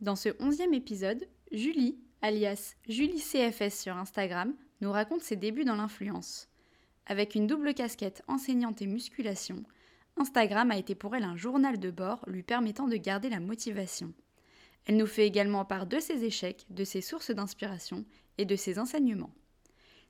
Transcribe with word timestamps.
Dans 0.00 0.16
ce 0.16 0.28
onzième 0.40 0.74
épisode, 0.74 1.26
Julie, 1.52 1.98
alias 2.20 2.74
Julie 2.86 3.18
CFS 3.18 3.80
sur 3.80 3.96
Instagram, 3.96 4.54
nous 4.82 4.92
raconte 4.92 5.22
ses 5.22 5.36
débuts 5.36 5.64
dans 5.64 5.76
l'influence. 5.76 6.50
Avec 7.06 7.34
une 7.34 7.46
double 7.46 7.72
casquette 7.72 8.22
enseignante 8.28 8.82
et 8.82 8.86
musculation, 8.86 9.64
Instagram 10.18 10.70
a 10.70 10.76
été 10.76 10.94
pour 10.94 11.16
elle 11.16 11.24
un 11.24 11.36
journal 11.36 11.78
de 11.78 11.90
bord 11.90 12.22
lui 12.26 12.42
permettant 12.42 12.88
de 12.88 12.96
garder 12.96 13.30
la 13.30 13.40
motivation. 13.40 14.12
Elle 14.84 14.98
nous 14.98 15.06
fait 15.06 15.26
également 15.26 15.64
part 15.64 15.86
de 15.86 15.98
ses 15.98 16.24
échecs, 16.24 16.66
de 16.68 16.84
ses 16.84 17.00
sources 17.00 17.30
d'inspiration 17.30 18.04
et 18.36 18.44
de 18.44 18.56
ses 18.56 18.78
enseignements. 18.78 19.32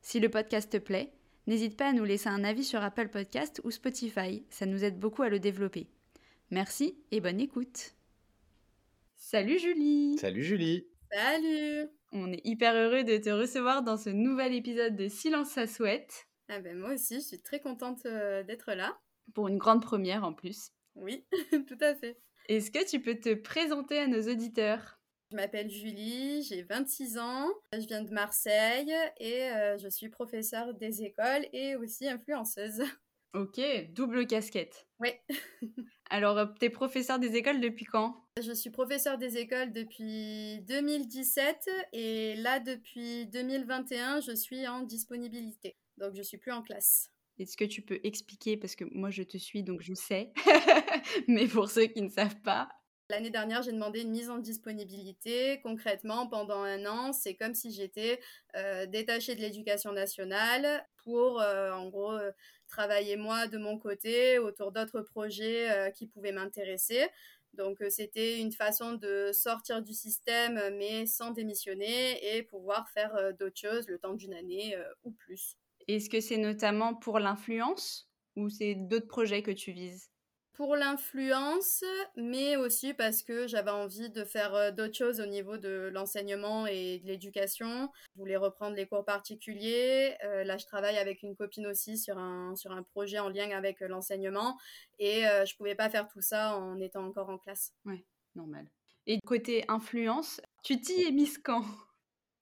Si 0.03 0.19
le 0.19 0.29
podcast 0.29 0.71
te 0.73 0.79
plaît, 0.79 1.13
n'hésite 1.47 1.77
pas 1.77 1.91
à 1.91 1.93
nous 1.93 2.05
laisser 2.05 2.29
un 2.29 2.43
avis 2.43 2.65
sur 2.65 2.83
Apple 2.83 3.09
Podcast 3.09 3.61
ou 3.63 3.71
Spotify, 3.71 4.43
ça 4.51 4.67
nous 4.67 4.83
aide 4.83 4.99
beaucoup 4.99 5.23
à 5.23 5.29
le 5.29 5.39
développer. 5.39 5.87
Merci 6.51 6.97
et 7.13 7.21
bonne 7.21 7.41
écoute. 7.41 7.96
Salut 9.17 9.59
Julie 9.59 10.17
Salut 10.19 10.43
Julie 10.43 10.87
Salut 11.13 11.89
On 12.13 12.33
est 12.33 12.41
hyper 12.45 12.75
heureux 12.75 13.05
de 13.05 13.17
te 13.17 13.31
recevoir 13.31 13.83
dans 13.83 13.97
ce 13.97 14.11
nouvel 14.11 14.55
épisode 14.55 14.97
de 14.97 15.09
Silence 15.09 15.51
ça 15.51 15.67
souhaite. 15.67 16.27
ah 16.49 16.61
ben 16.61 16.77
Moi 16.79 16.95
aussi, 16.95 17.17
je 17.17 17.21
suis 17.27 17.43
très 17.43 17.61
contente 17.61 18.07
euh, 18.07 18.43
d'être 18.43 18.73
là. 18.75 18.99
Pour 19.35 19.49
une 19.49 19.59
grande 19.59 19.83
première 19.83 20.25
en 20.25 20.33
plus. 20.33 20.71
Oui, 20.95 21.27
tout 21.67 21.79
à 21.81 21.95
fait. 21.95 22.19
Est-ce 22.49 22.71
que 22.71 22.89
tu 22.89 23.01
peux 23.01 23.19
te 23.19 23.35
présenter 23.35 23.99
à 23.99 24.07
nos 24.07 24.23
auditeurs? 24.31 25.01
Je 25.33 25.37
m'appelle 25.37 25.69
Julie, 25.71 26.45
j'ai 26.45 26.63
26 26.63 27.19
ans, 27.19 27.49
je 27.73 27.81
viens 27.87 28.03
de 28.03 28.13
Marseille 28.13 28.95
et 29.19 29.51
euh, 29.51 29.77
je 29.77 29.89
suis 29.89 30.09
professeure 30.09 30.73
des 30.75 31.03
écoles 31.03 31.47
et 31.53 31.75
aussi 31.75 32.09
influenceuse. 32.09 32.83
Ok, 33.37 33.61
double 33.91 34.27
casquette. 34.27 34.87
Oui. 34.99 35.11
Alors, 36.11 36.39
euh, 36.39 36.47
t'es 36.59 36.71
professeur 36.71 37.19
des 37.19 37.37
écoles 37.37 37.61
depuis 37.61 37.85
quand? 37.85 38.25
Je 38.43 38.53
suis 38.53 38.71
professeur 38.71 39.19
des 39.19 39.37
écoles 39.37 39.75
depuis 39.75 40.63
2017 40.63 41.69
et 41.93 42.37
là, 42.37 42.61
depuis 42.61 43.27
2021, 43.27 44.23
je 44.23 44.35
suis 44.35 44.67
en 44.67 44.85
disponibilité. 44.85 45.77
Donc, 45.99 46.15
je 46.17 46.23
suis 46.23 46.39
plus 46.39 46.53
en 46.53 46.63
classe. 46.63 47.11
Est-ce 47.39 47.59
que 47.59 47.67
tu 47.67 47.83
peux 47.83 48.01
expliquer, 48.05 48.57
parce 48.57 48.75
que 48.75 48.87
moi 48.91 49.11
je 49.11 49.23
te 49.23 49.37
suis 49.37 49.63
donc 49.63 49.83
je 49.83 49.93
sais, 49.93 50.33
mais 51.29 51.47
pour 51.47 51.69
ceux 51.69 51.85
qui 51.85 52.01
ne 52.01 52.09
savent 52.09 52.41
pas. 52.41 52.71
L'année 53.09 53.31
dernière, 53.31 53.63
j'ai 53.63 53.71
demandé 53.71 54.01
une 54.01 54.11
mise 54.11 54.31
en 54.31 54.39
disponibilité. 54.39 55.61
Concrètement, 55.63 56.27
pendant 56.27 56.63
un 56.63 56.85
an, 56.87 57.13
c'est 57.13 57.37
comme 57.37 57.55
si 57.55 57.71
j'étais 57.71 58.19
euh, 58.57 58.87
détachée 58.87 59.37
de 59.37 59.41
l'éducation 59.41 59.93
nationale 59.93 60.85
pour, 61.05 61.41
euh, 61.41 61.71
en 61.71 61.89
gros, 61.89 62.13
euh, 62.13 62.33
travailler 62.67 63.17
moi 63.17 63.47
de 63.47 63.59
mon 63.59 63.79
côté 63.79 64.41
autour 64.41 64.73
d'autres 64.73 65.03
projets 65.03 65.93
qui 65.97 66.09
pouvaient 66.09 66.33
m'intéresser. 66.33 67.07
Donc, 67.53 67.79
c'était 67.91 68.41
une 68.41 68.51
façon 68.51 68.95
de 68.95 69.31
sortir 69.33 69.83
du 69.83 69.95
système, 69.95 70.61
mais 70.77 71.07
sans 71.07 71.31
démissionner 71.31 72.37
et 72.37 72.43
pouvoir 72.43 72.89
faire 72.91 73.33
d'autres 73.39 73.59
choses 73.59 73.87
le 73.87 74.01
temps 74.01 74.15
d'une 74.15 74.35
année 74.35 74.77
ou 75.05 75.13
plus. 75.13 75.57
Est-ce 75.87 76.11
que 76.11 76.21
c'est 76.21 76.39
notamment 76.39 76.97
pour 76.97 77.21
l'influence 77.21 78.11
ou 78.35 78.49
c'est 78.49 78.75
d'autres 78.75 79.07
projets 79.07 79.45
que 79.45 79.53
tu 79.53 79.71
vises? 79.71 80.11
Pour 80.57 80.75
l'influence, 80.75 81.85
mais 82.17 82.57
aussi 82.57 82.95
parce 82.95 83.23
que 83.23 83.47
j'avais 83.47 83.71
envie 83.71 84.09
de 84.09 84.25
faire 84.25 84.55
euh, 84.55 84.71
d'autres 84.71 84.97
choses 84.97 85.21
au 85.21 85.27
niveau 85.27 85.59
de 85.59 85.91
l'enseignement 85.93 86.67
et 86.67 86.99
de 87.01 87.07
l'éducation. 87.07 87.91
Je 88.15 88.21
voulais 88.21 88.39
reprendre 88.39 88.75
les 88.75 88.87
cours 88.87 89.05
particuliers. 89.05 90.17
Euh, 90.25 90.45
là, 90.45 90.57
je 90.57 90.65
travaille 90.65 90.97
avec 90.97 91.23
une 91.23 91.37
copine 91.37 91.67
aussi 91.67 91.99
sur 91.99 92.17
un, 92.17 92.57
sur 92.57 92.73
un 92.73 92.83
projet 92.83 93.19
en 93.19 93.29
lien 93.29 93.51
avec 93.51 93.83
euh, 93.83 93.89
l'enseignement. 93.89 94.57
Et 94.99 95.25
je 95.45 95.55
pouvais 95.57 95.75
pas 95.75 95.91
faire 95.91 96.09
tout 96.09 96.23
ça 96.23 96.57
en 96.57 96.81
étant 96.81 97.05
encore 97.05 97.29
en 97.29 97.37
classe. 97.37 97.75
Ouais, 97.85 98.07
normal. 98.35 98.67
Et 99.07 99.21
côté 99.27 99.63
influence, 99.69 100.41
tu 100.63 100.81
t'y 100.81 101.03
es 101.03 101.15
quand? 101.45 101.67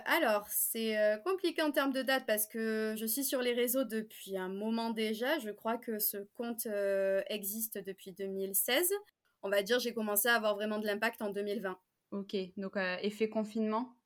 Alors, 0.07 0.47
c'est 0.49 0.99
euh, 0.99 1.17
compliqué 1.19 1.63
en 1.63 1.71
termes 1.71 1.93
de 1.93 2.03
date 2.03 2.25
parce 2.27 2.47
que 2.47 2.95
je 2.97 3.07
suis 3.07 3.25
sur 3.25 3.41
les 3.41 3.55
réseaux 3.55 3.85
depuis 3.85 4.37
un 4.37 4.49
moment 4.49 4.91
déjà. 4.91 5.39
Je 5.39 5.51
crois 5.51 5.79
que 5.79 5.99
ce 5.99 6.19
compte 6.35 6.67
euh, 6.67 7.23
existe 7.29 7.79
depuis 7.79 8.13
2016. 8.13 8.93
On 9.43 9.49
va 9.49 9.63
dire, 9.63 9.79
j'ai 9.79 9.95
commencé 9.95 10.29
à 10.29 10.35
avoir 10.35 10.55
vraiment 10.55 10.79
de 10.79 10.87
l'impact 10.87 11.23
en 11.23 11.31
2020. 11.31 11.79
Ok, 12.11 12.37
donc 12.57 12.77
euh, 12.77 12.97
effet 13.03 13.29
confinement? 13.29 13.97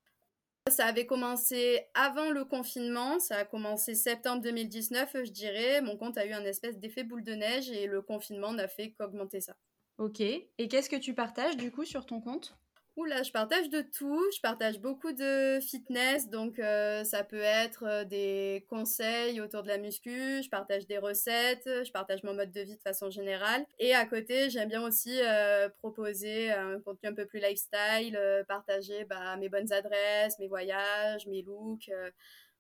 Ça 0.68 0.86
avait 0.86 1.06
commencé 1.06 1.86
avant 1.94 2.30
le 2.30 2.44
confinement, 2.44 3.18
ça 3.18 3.38
a 3.38 3.44
commencé 3.44 3.94
septembre 3.94 4.42
2019, 4.42 5.24
je 5.24 5.30
dirais. 5.30 5.80
Mon 5.80 5.96
compte 5.96 6.18
a 6.18 6.26
eu 6.26 6.32
un 6.32 6.44
espèce 6.44 6.78
d'effet 6.78 7.04
boule 7.04 7.24
de 7.24 7.32
neige 7.32 7.70
et 7.70 7.86
le 7.86 8.02
confinement 8.02 8.52
n'a 8.52 8.68
fait 8.68 8.92
qu'augmenter 8.92 9.40
ça. 9.40 9.56
Ok, 9.96 10.20
et 10.20 10.68
qu'est-ce 10.68 10.90
que 10.90 10.96
tu 10.96 11.14
partages 11.14 11.56
du 11.56 11.72
coup 11.72 11.84
sur 11.84 12.06
ton 12.06 12.20
compte? 12.20 12.56
Oula, 12.98 13.22
je 13.22 13.30
partage 13.30 13.70
de 13.70 13.80
tout. 13.80 14.20
Je 14.34 14.40
partage 14.40 14.80
beaucoup 14.80 15.12
de 15.12 15.60
fitness, 15.60 16.28
donc 16.30 16.58
euh, 16.58 17.04
ça 17.04 17.22
peut 17.22 17.38
être 17.38 17.84
euh, 17.84 18.04
des 18.04 18.66
conseils 18.68 19.40
autour 19.40 19.62
de 19.62 19.68
la 19.68 19.78
muscu. 19.78 20.42
Je 20.42 20.48
partage 20.48 20.84
des 20.88 20.98
recettes. 20.98 21.62
Je 21.64 21.92
partage 21.92 22.24
mon 22.24 22.34
mode 22.34 22.50
de 22.50 22.60
vie 22.60 22.74
de 22.74 22.82
façon 22.82 23.08
générale. 23.08 23.64
Et 23.78 23.94
à 23.94 24.04
côté, 24.04 24.50
j'aime 24.50 24.68
bien 24.68 24.82
aussi 24.82 25.16
euh, 25.22 25.68
proposer 25.78 26.50
un 26.50 26.80
contenu 26.80 27.10
un 27.10 27.14
peu 27.14 27.24
plus 27.24 27.38
lifestyle, 27.38 28.18
partager 28.48 29.04
bah, 29.04 29.36
mes 29.36 29.48
bonnes 29.48 29.72
adresses, 29.72 30.36
mes 30.40 30.48
voyages, 30.48 31.24
mes 31.28 31.42
looks. 31.42 31.92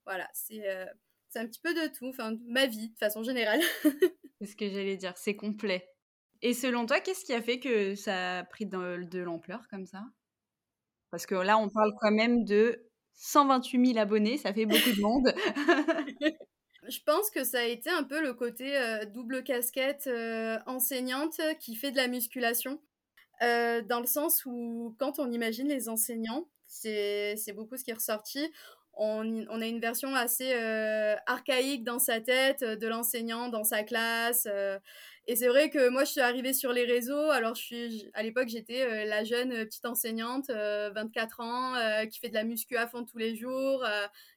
voilà, 0.04 0.28
c'est 0.34 0.62
c'est 1.30 1.40
un 1.40 1.46
petit 1.48 1.60
peu 1.60 1.74
de 1.74 1.88
tout. 1.92 2.10
Enfin, 2.10 2.36
ma 2.46 2.66
vie 2.66 2.90
de 2.90 2.96
façon 2.96 3.24
générale. 3.24 3.60
C'est 4.40 4.46
ce 4.46 4.54
que 4.54 4.70
j'allais 4.70 4.96
dire, 4.96 5.16
c'est 5.16 5.34
complet. 5.34 5.90
Et 6.42 6.54
selon 6.54 6.86
toi, 6.86 7.00
qu'est-ce 7.00 7.24
qui 7.24 7.32
a 7.32 7.42
fait 7.42 7.58
que 7.58 7.96
ça 7.96 8.38
a 8.38 8.44
pris 8.44 8.66
de 8.66 9.18
l'ampleur 9.18 9.66
comme 9.68 9.84
ça? 9.84 10.04
Parce 11.10 11.26
que 11.26 11.34
là, 11.34 11.58
on 11.58 11.68
parle 11.68 11.92
quand 12.00 12.10
même 12.10 12.44
de 12.44 12.84
128 13.14 13.86
000 13.94 13.98
abonnés, 13.98 14.38
ça 14.38 14.52
fait 14.52 14.66
beaucoup 14.66 14.92
de 14.92 15.00
monde. 15.00 15.32
Je 16.88 17.00
pense 17.04 17.30
que 17.30 17.44
ça 17.44 17.60
a 17.60 17.64
été 17.64 17.90
un 17.90 18.02
peu 18.02 18.22
le 18.22 18.32
côté 18.32 18.76
euh, 18.76 19.04
double 19.04 19.42
casquette 19.44 20.06
euh, 20.06 20.58
enseignante 20.66 21.40
qui 21.60 21.76
fait 21.76 21.90
de 21.90 21.96
la 21.96 22.08
musculation. 22.08 22.80
Euh, 23.42 23.82
dans 23.82 24.00
le 24.00 24.06
sens 24.06 24.44
où 24.46 24.96
quand 24.98 25.18
on 25.18 25.30
imagine 25.30 25.68
les 25.68 25.88
enseignants, 25.88 26.48
c'est 26.66 27.36
c'est 27.36 27.52
beaucoup 27.52 27.76
ce 27.76 27.84
qui 27.84 27.90
est 27.90 27.94
ressorti. 27.94 28.50
On, 29.00 29.60
a 29.60 29.66
une 29.66 29.78
version 29.78 30.12
assez 30.16 30.52
euh, 30.54 31.14
archaïque 31.26 31.84
dans 31.84 32.00
sa 32.00 32.20
tête 32.20 32.62
euh, 32.62 32.74
de 32.74 32.88
l'enseignant 32.88 33.48
dans 33.48 33.62
sa 33.62 33.84
classe. 33.84 34.48
euh, 34.50 34.76
et 35.28 35.36
c'est 35.36 35.46
vrai 35.46 35.70
que 35.70 35.88
moi, 35.88 36.04
je 36.04 36.12
suis 36.12 36.20
arrivée 36.20 36.52
sur 36.52 36.72
les 36.72 36.84
réseaux. 36.84 37.30
Alors, 37.30 37.54
je 37.54 37.62
suis, 37.62 38.10
à 38.14 38.22
l'époque, 38.22 38.48
j'étais 38.48 39.04
la 39.04 39.24
jeune 39.24 39.50
petite 39.66 39.84
enseignante, 39.84 40.48
euh, 40.48 40.90
24 40.94 41.40
ans, 41.40 41.74
qui 42.10 42.18
fait 42.18 42.30
de 42.30 42.34
la 42.34 42.44
muscu 42.44 42.78
à 42.78 42.88
fond 42.88 43.04
tous 43.04 43.18
les 43.18 43.36
jours, 43.36 43.84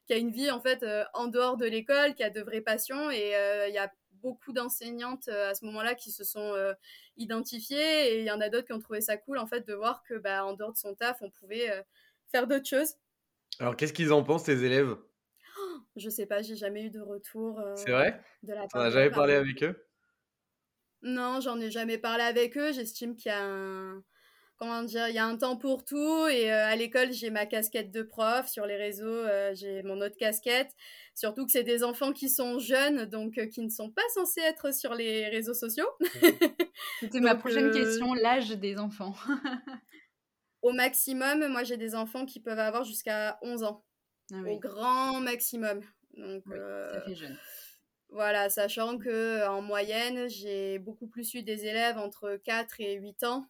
qui 0.06 0.12
a 0.12 0.18
une 0.18 0.30
vie 0.30 0.50
en 0.50 0.60
fait 0.60 0.84
en 1.14 1.28
dehors 1.28 1.56
de 1.56 1.64
l'école, 1.64 2.14
qui 2.14 2.22
a 2.22 2.28
de 2.28 2.42
vraies 2.42 2.60
passions. 2.60 3.10
Et 3.10 3.32
il 3.68 3.74
y 3.74 3.78
a 3.78 3.90
beaucoup 4.20 4.52
d'enseignantes 4.52 5.28
à 5.28 5.54
ce 5.54 5.64
moment-là 5.64 5.94
qui 5.94 6.12
se 6.12 6.24
sont 6.24 6.54
identifiées. 7.16 8.12
Et 8.12 8.18
il 8.18 8.26
y 8.26 8.30
en 8.30 8.42
a 8.42 8.50
d'autres 8.50 8.66
qui 8.66 8.74
ont 8.74 8.78
trouvé 8.78 9.00
ça 9.00 9.16
cool 9.16 9.38
en 9.38 9.46
fait 9.46 9.66
de 9.66 9.72
voir 9.72 10.02
que 10.02 10.18
bah, 10.18 10.44
en 10.44 10.52
dehors 10.52 10.72
de 10.72 10.78
son 10.78 10.94
taf, 10.94 11.22
on 11.22 11.30
pouvait 11.30 11.70
faire 12.30 12.46
d'autres 12.46 12.68
choses. 12.68 12.96
Alors 13.62 13.76
qu'est-ce 13.76 13.92
qu'ils 13.92 14.12
en 14.12 14.24
pensent 14.24 14.42
tes 14.42 14.64
élèves? 14.64 14.96
Je 15.94 16.10
sais 16.10 16.26
pas, 16.26 16.42
j'ai 16.42 16.56
jamais 16.56 16.86
eu 16.86 16.90
de 16.90 16.98
retour 16.98 17.60
euh, 17.60 17.76
C'est 17.76 17.92
vrai? 17.92 18.20
de 18.42 18.52
la 18.52 18.66
part 18.66 18.82
as 18.82 18.90
jamais 18.90 19.08
parlé 19.10 19.34
parents. 19.34 19.44
avec 19.44 19.62
eux? 19.62 19.86
Non, 21.02 21.40
j'en 21.40 21.60
ai 21.60 21.70
jamais 21.70 21.96
parlé 21.96 22.24
avec 22.24 22.56
eux. 22.58 22.72
J'estime 22.72 23.14
qu'il 23.14 23.30
y 23.30 23.32
a 23.32 23.44
un 23.44 24.02
comment 24.56 24.82
dire, 24.82 25.08
il 25.08 25.14
y 25.14 25.18
a 25.18 25.26
un 25.26 25.36
temps 25.36 25.56
pour 25.56 25.84
tout 25.84 26.26
et 26.28 26.52
euh, 26.52 26.66
à 26.66 26.74
l'école, 26.74 27.12
j'ai 27.12 27.30
ma 27.30 27.46
casquette 27.46 27.92
de 27.92 28.02
prof, 28.02 28.48
sur 28.48 28.66
les 28.66 28.76
réseaux, 28.76 29.06
euh, 29.06 29.52
j'ai 29.54 29.82
mon 29.84 30.00
autre 30.00 30.16
casquette. 30.16 30.72
Surtout 31.14 31.46
que 31.46 31.52
c'est 31.52 31.62
des 31.62 31.84
enfants 31.84 32.12
qui 32.12 32.28
sont 32.28 32.58
jeunes 32.58 33.04
donc 33.06 33.38
euh, 33.38 33.46
qui 33.46 33.62
ne 33.62 33.68
sont 33.68 33.90
pas 33.90 34.02
censés 34.14 34.40
être 34.40 34.74
sur 34.74 34.94
les 34.94 35.28
réseaux 35.28 35.54
sociaux. 35.54 35.88
C'était 37.00 37.20
ma 37.20 37.36
prochaine 37.36 37.66
euh, 37.66 37.72
question, 37.72 38.12
l'âge 38.14 38.50
des 38.50 38.78
enfants. 38.78 39.14
Au 40.62 40.72
maximum, 40.72 41.46
moi 41.48 41.64
j'ai 41.64 41.76
des 41.76 41.94
enfants 41.94 42.24
qui 42.24 42.40
peuvent 42.40 42.58
avoir 42.58 42.84
jusqu'à 42.84 43.38
11 43.42 43.64
ans, 43.64 43.84
Ah 44.32 44.42
au 44.46 44.58
grand 44.58 45.20
maximum. 45.20 45.80
Donc 46.16 46.44
oui, 46.46 46.54
euh, 46.56 46.92
ça 46.92 47.00
fait 47.02 47.14
jeune. 47.14 47.38
Voilà, 48.10 48.50
sachant 48.50 48.98
que 48.98 49.46
en 49.48 49.62
moyenne, 49.62 50.28
j'ai 50.28 50.78
beaucoup 50.78 51.06
plus 51.06 51.32
eu 51.34 51.42
des 51.42 51.64
élèves 51.66 51.96
entre 51.98 52.36
4 52.44 52.80
et 52.80 52.94
8 52.94 53.22
ans 53.24 53.46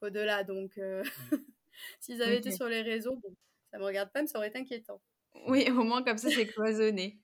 qu'au-delà. 0.00 0.44
Donc, 0.44 0.76
euh, 0.78 1.02
S'ils 2.00 2.22
avaient 2.22 2.36
été 2.38 2.50
sur 2.52 2.68
les 2.68 2.82
réseaux, 2.82 3.16
bon, 3.16 3.34
ça 3.70 3.78
me 3.78 3.84
regarde 3.84 4.10
pas, 4.12 4.20
mais 4.20 4.26
ça 4.28 4.38
aurait 4.38 4.48
été 4.48 4.58
inquiétant. 4.58 5.00
Oui, 5.48 5.68
au 5.70 5.82
moins 5.82 6.02
comme 6.02 6.18
ça, 6.18 6.28
c'est 6.30 6.46
cloisonné. 6.46 7.18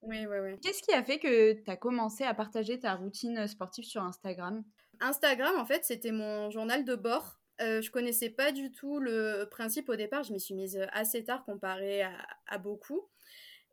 oui, 0.00 0.26
oui, 0.26 0.38
oui. 0.42 0.58
Qu'est-ce 0.60 0.82
qui 0.82 0.92
a 0.92 1.04
fait 1.04 1.18
que 1.18 1.52
tu 1.52 1.70
as 1.70 1.76
commencé 1.76 2.24
à 2.24 2.34
partager 2.34 2.78
ta 2.80 2.94
routine 2.94 3.46
sportive 3.46 3.84
sur 3.84 4.02
Instagram? 4.02 4.64
Instagram, 5.00 5.58
en 5.58 5.66
fait, 5.66 5.84
c'était 5.84 6.12
mon 6.12 6.50
journal 6.50 6.84
de 6.84 6.94
bord. 6.94 7.41
Euh, 7.62 7.80
je 7.80 7.90
connaissais 7.90 8.30
pas 8.30 8.52
du 8.52 8.72
tout 8.72 8.98
le 8.98 9.44
principe 9.50 9.88
au 9.88 9.96
départ. 9.96 10.24
Je 10.24 10.32
m'y 10.32 10.40
suis 10.40 10.54
mise 10.54 10.80
assez 10.92 11.24
tard 11.24 11.44
comparé 11.44 12.02
à, 12.02 12.58
beaucoup. 12.58 13.08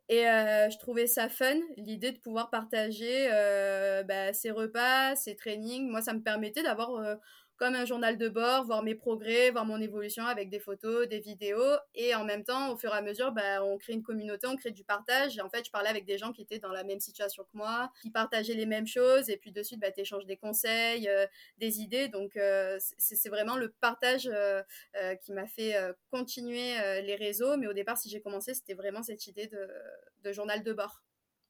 Et 0.08 0.28
euh, 0.28 0.68
je 0.70 0.78
trouvais 0.78 1.06
ça 1.06 1.28
fun, 1.28 1.60
l'idée 1.76 2.10
de 2.12 2.18
pouvoir 2.18 2.50
partager 2.50 3.28
euh, 3.30 4.02
bah, 4.02 4.32
ses 4.32 4.50
repas, 4.50 5.14
ses 5.16 5.36
trainings. 5.36 5.88
Moi, 5.88 6.02
ça 6.02 6.14
me 6.14 6.20
permettait 6.20 6.62
d'avoir 6.62 6.96
euh, 6.96 7.14
comme 7.60 7.74
un 7.74 7.84
journal 7.84 8.16
de 8.16 8.30
bord, 8.30 8.64
voir 8.64 8.82
mes 8.82 8.94
progrès, 8.94 9.50
voir 9.50 9.66
mon 9.66 9.78
évolution 9.82 10.24
avec 10.24 10.48
des 10.48 10.58
photos, 10.58 11.06
des 11.06 11.20
vidéos. 11.20 11.76
Et 11.94 12.14
en 12.14 12.24
même 12.24 12.42
temps, 12.42 12.72
au 12.72 12.76
fur 12.78 12.90
et 12.94 12.96
à 12.96 13.02
mesure, 13.02 13.32
bah, 13.32 13.62
on 13.62 13.76
crée 13.76 13.92
une 13.92 14.02
communauté, 14.02 14.46
on 14.46 14.56
crée 14.56 14.70
du 14.70 14.82
partage. 14.82 15.36
Et 15.36 15.42
en 15.42 15.50
fait, 15.50 15.66
je 15.66 15.70
parlais 15.70 15.90
avec 15.90 16.06
des 16.06 16.16
gens 16.16 16.32
qui 16.32 16.40
étaient 16.40 16.58
dans 16.58 16.72
la 16.72 16.84
même 16.84 17.00
situation 17.00 17.44
que 17.44 17.50
moi, 17.52 17.92
qui 18.00 18.10
partageaient 18.10 18.54
les 18.54 18.64
mêmes 18.64 18.86
choses. 18.86 19.28
Et 19.28 19.36
puis 19.36 19.52
de 19.52 19.62
suite, 19.62 19.78
bah, 19.78 19.92
tu 19.92 20.00
échanges 20.00 20.24
des 20.24 20.38
conseils, 20.38 21.06
euh, 21.06 21.26
des 21.58 21.80
idées. 21.80 22.08
Donc, 22.08 22.34
euh, 22.38 22.78
c'est 22.96 23.28
vraiment 23.28 23.56
le 23.56 23.68
partage 23.68 24.26
euh, 24.32 24.62
qui 25.16 25.34
m'a 25.34 25.46
fait 25.46 25.74
continuer 26.10 27.02
les 27.02 27.14
réseaux. 27.14 27.58
Mais 27.58 27.66
au 27.66 27.74
départ, 27.74 27.98
si 27.98 28.08
j'ai 28.08 28.22
commencé, 28.22 28.54
c'était 28.54 28.72
vraiment 28.72 29.02
cette 29.02 29.26
idée 29.26 29.48
de, 29.48 29.68
de 30.22 30.32
journal 30.32 30.62
de 30.62 30.72
bord. 30.72 31.02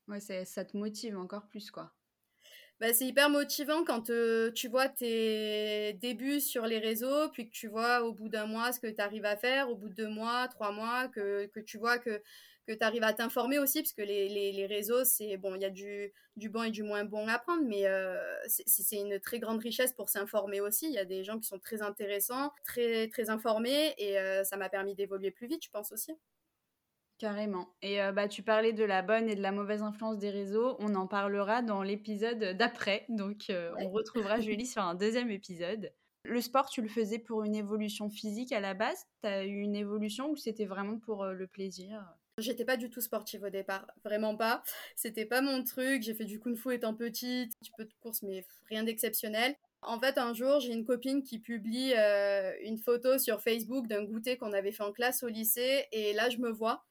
Ouais, 0.09 0.19
ça 0.19 0.65
te 0.65 0.77
motive 0.77 1.17
encore 1.17 1.47
plus, 1.47 1.71
quoi. 1.71 1.93
Bah, 2.81 2.95
c'est 2.95 3.07
hyper 3.07 3.29
motivant 3.29 3.85
quand 3.85 4.11
tu 4.55 4.69
vois 4.69 4.89
tes 4.89 5.93
débuts 6.01 6.41
sur 6.41 6.65
les 6.67 6.79
réseaux, 6.79 7.29
puis 7.31 7.47
que 7.47 7.53
tu 7.53 7.69
vois 7.69 8.03
au 8.05 8.15
bout 8.15 8.31
d'un 8.31 8.47
mois 8.47 8.73
ce 8.73 8.81
que 8.81 8.87
tu 8.87 9.01
arrives 9.03 9.27
à 9.27 9.37
faire, 9.37 9.69
au 9.69 9.77
bout 9.77 9.91
de 9.91 9.95
deux 9.95 10.09
mois, 10.09 10.49
trois 10.49 10.73
mois, 10.73 11.09
que, 11.09 11.45
que 11.47 11.61
tu 11.61 11.77
vois 11.77 11.99
que, 11.99 12.23
que 12.67 12.73
tu 12.73 12.83
arrives 12.83 13.03
à 13.03 13.13
t'informer 13.13 13.59
aussi, 13.59 13.83
parce 13.83 13.93
que 13.93 14.01
les, 14.01 14.31
les, 14.31 14.53
les 14.53 14.65
réseaux, 14.67 15.05
c'est 15.05 15.37
bon, 15.37 15.55
il 15.57 15.61
y 15.61 15.67
a 15.67 15.71
du, 15.71 16.11
du 16.37 16.49
bon 16.49 16.63
et 16.63 16.71
du 16.71 16.83
moins 16.83 17.05
bon 17.05 17.29
à 17.29 17.39
prendre, 17.39 17.65
mais 17.67 17.85
c'est 18.49 18.97
une 18.97 19.21
très 19.21 19.41
grande 19.41 19.61
richesse 19.61 19.93
pour 19.93 20.09
s'informer 20.09 20.63
aussi. 20.63 20.87
Il 20.87 20.95
y 20.95 20.99
a 20.99 21.05
des 21.05 21.23
gens 21.23 21.39
qui 21.39 21.47
sont 21.47 21.59
très 21.59 21.83
intéressants, 21.83 22.51
très, 22.65 23.09
très 23.09 23.29
informés, 23.29 23.93
et 23.99 24.17
ça 24.45 24.57
m'a 24.57 24.71
permis 24.71 24.95
d'évoluer 24.95 25.31
plus 25.31 25.49
vite, 25.49 25.63
je 25.65 25.71
pense 25.71 25.93
aussi. 25.93 26.13
Carrément. 27.21 27.69
Et 27.83 28.01
euh, 28.01 28.13
bah, 28.13 28.29
tu 28.29 28.43
parlais 28.43 28.73
de 28.73 28.83
la 28.83 29.03
bonne 29.03 29.29
et 29.29 29.37
de 29.37 29.43
la 29.43 29.53
mauvaise 29.53 29.83
influence 29.83 30.17
des 30.17 30.31
réseaux. 30.31 30.77
On 30.79 30.95
en 30.95 31.07
parlera 31.07 31.61
dans 31.61 31.83
l'épisode 31.83 32.57
d'après. 32.57 33.05
Donc, 33.11 33.51
euh, 33.51 33.75
on 33.79 33.91
retrouvera 33.91 34.41
Julie 34.41 34.65
sur 34.65 34.81
un 34.81 34.95
deuxième 34.95 35.31
épisode. 35.31 35.93
Le 36.25 36.41
sport, 36.41 36.71
tu 36.71 36.81
le 36.81 36.89
faisais 36.89 37.19
pour 37.19 37.45
une 37.45 37.55
évolution 37.55 38.09
physique 38.09 38.53
à 38.53 38.61
la 38.61 38.73
base? 38.73 39.05
Tu 39.23 39.29
as 39.29 39.45
eu 39.45 39.59
une 39.59 39.77
évolution 39.77 40.31
ou 40.31 40.37
c'était 40.37 40.65
vraiment 40.65 40.99
pour 40.99 41.25
euh, 41.25 41.35
le 41.35 41.47
plaisir? 41.47 42.03
J'étais 42.39 42.65
pas 42.65 42.79
du 42.79 42.89
tout 42.89 43.03
sportive 43.03 43.43
au 43.43 43.51
départ, 43.51 43.87
vraiment 44.03 44.35
pas. 44.35 44.63
C'était 44.97 45.27
pas 45.27 45.43
mon 45.43 45.63
truc. 45.63 46.03
J'ai 46.03 46.15
fait 46.15 46.25
du 46.25 46.41
kung-fu 46.41 46.73
étant 46.73 46.95
petite, 46.95 47.53
un 47.53 47.59
petit 47.61 47.73
peu 47.77 47.85
de 47.85 47.93
course, 48.01 48.23
mais 48.23 48.47
rien 48.71 48.83
d'exceptionnel. 48.83 49.55
En 49.83 50.01
fait, 50.01 50.17
un 50.17 50.33
jour, 50.33 50.59
j'ai 50.61 50.73
une 50.73 50.87
copine 50.87 51.23
qui 51.23 51.39
publie 51.39 51.93
une 52.63 52.79
photo 52.79 53.19
sur 53.19 53.43
Facebook 53.43 53.89
d'un 53.89 54.05
goûter 54.05 54.39
qu'on 54.39 54.53
avait 54.55 54.73
fait 54.73 54.83
en 54.83 54.93
classe 54.93 55.23
au 55.23 55.29
lycée, 55.29 55.85
et 55.93 56.15
là, 56.15 56.31
je 56.31 56.39
me 56.39 56.51
vois. 56.51 56.87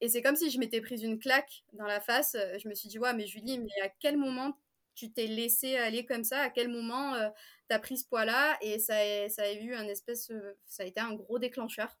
Et 0.00 0.08
c'est 0.08 0.22
comme 0.22 0.36
si 0.36 0.50
je 0.50 0.58
m'étais 0.58 0.80
prise 0.80 1.02
une 1.02 1.18
claque 1.18 1.64
dans 1.72 1.86
la 1.86 2.00
face. 2.00 2.34
Euh, 2.34 2.58
je 2.58 2.68
me 2.68 2.74
suis 2.74 2.88
dit, 2.88 2.98
ouais, 2.98 3.14
mais 3.14 3.26
Julie, 3.26 3.58
mais 3.58 3.82
à 3.82 3.88
quel 3.88 4.16
moment 4.16 4.58
tu 4.94 5.10
t'es 5.12 5.26
laissé 5.26 5.76
aller 5.76 6.04
comme 6.04 6.24
ça? 6.24 6.40
À 6.40 6.50
quel 6.50 6.68
moment 6.68 7.14
euh, 7.14 7.28
tu 7.68 7.74
as 7.74 7.78
pris 7.78 7.98
ce 7.98 8.06
poids-là? 8.06 8.58
Et 8.60 8.78
ça 8.78 8.96
a, 8.96 9.28
ça 9.28 9.42
a 9.42 9.52
eu 9.52 9.74
un 9.74 9.86
espèce, 9.86 10.30
euh, 10.30 10.56
ça 10.66 10.82
a 10.82 10.86
été 10.86 11.00
un 11.00 11.14
gros 11.14 11.38
déclencheur. 11.38 11.98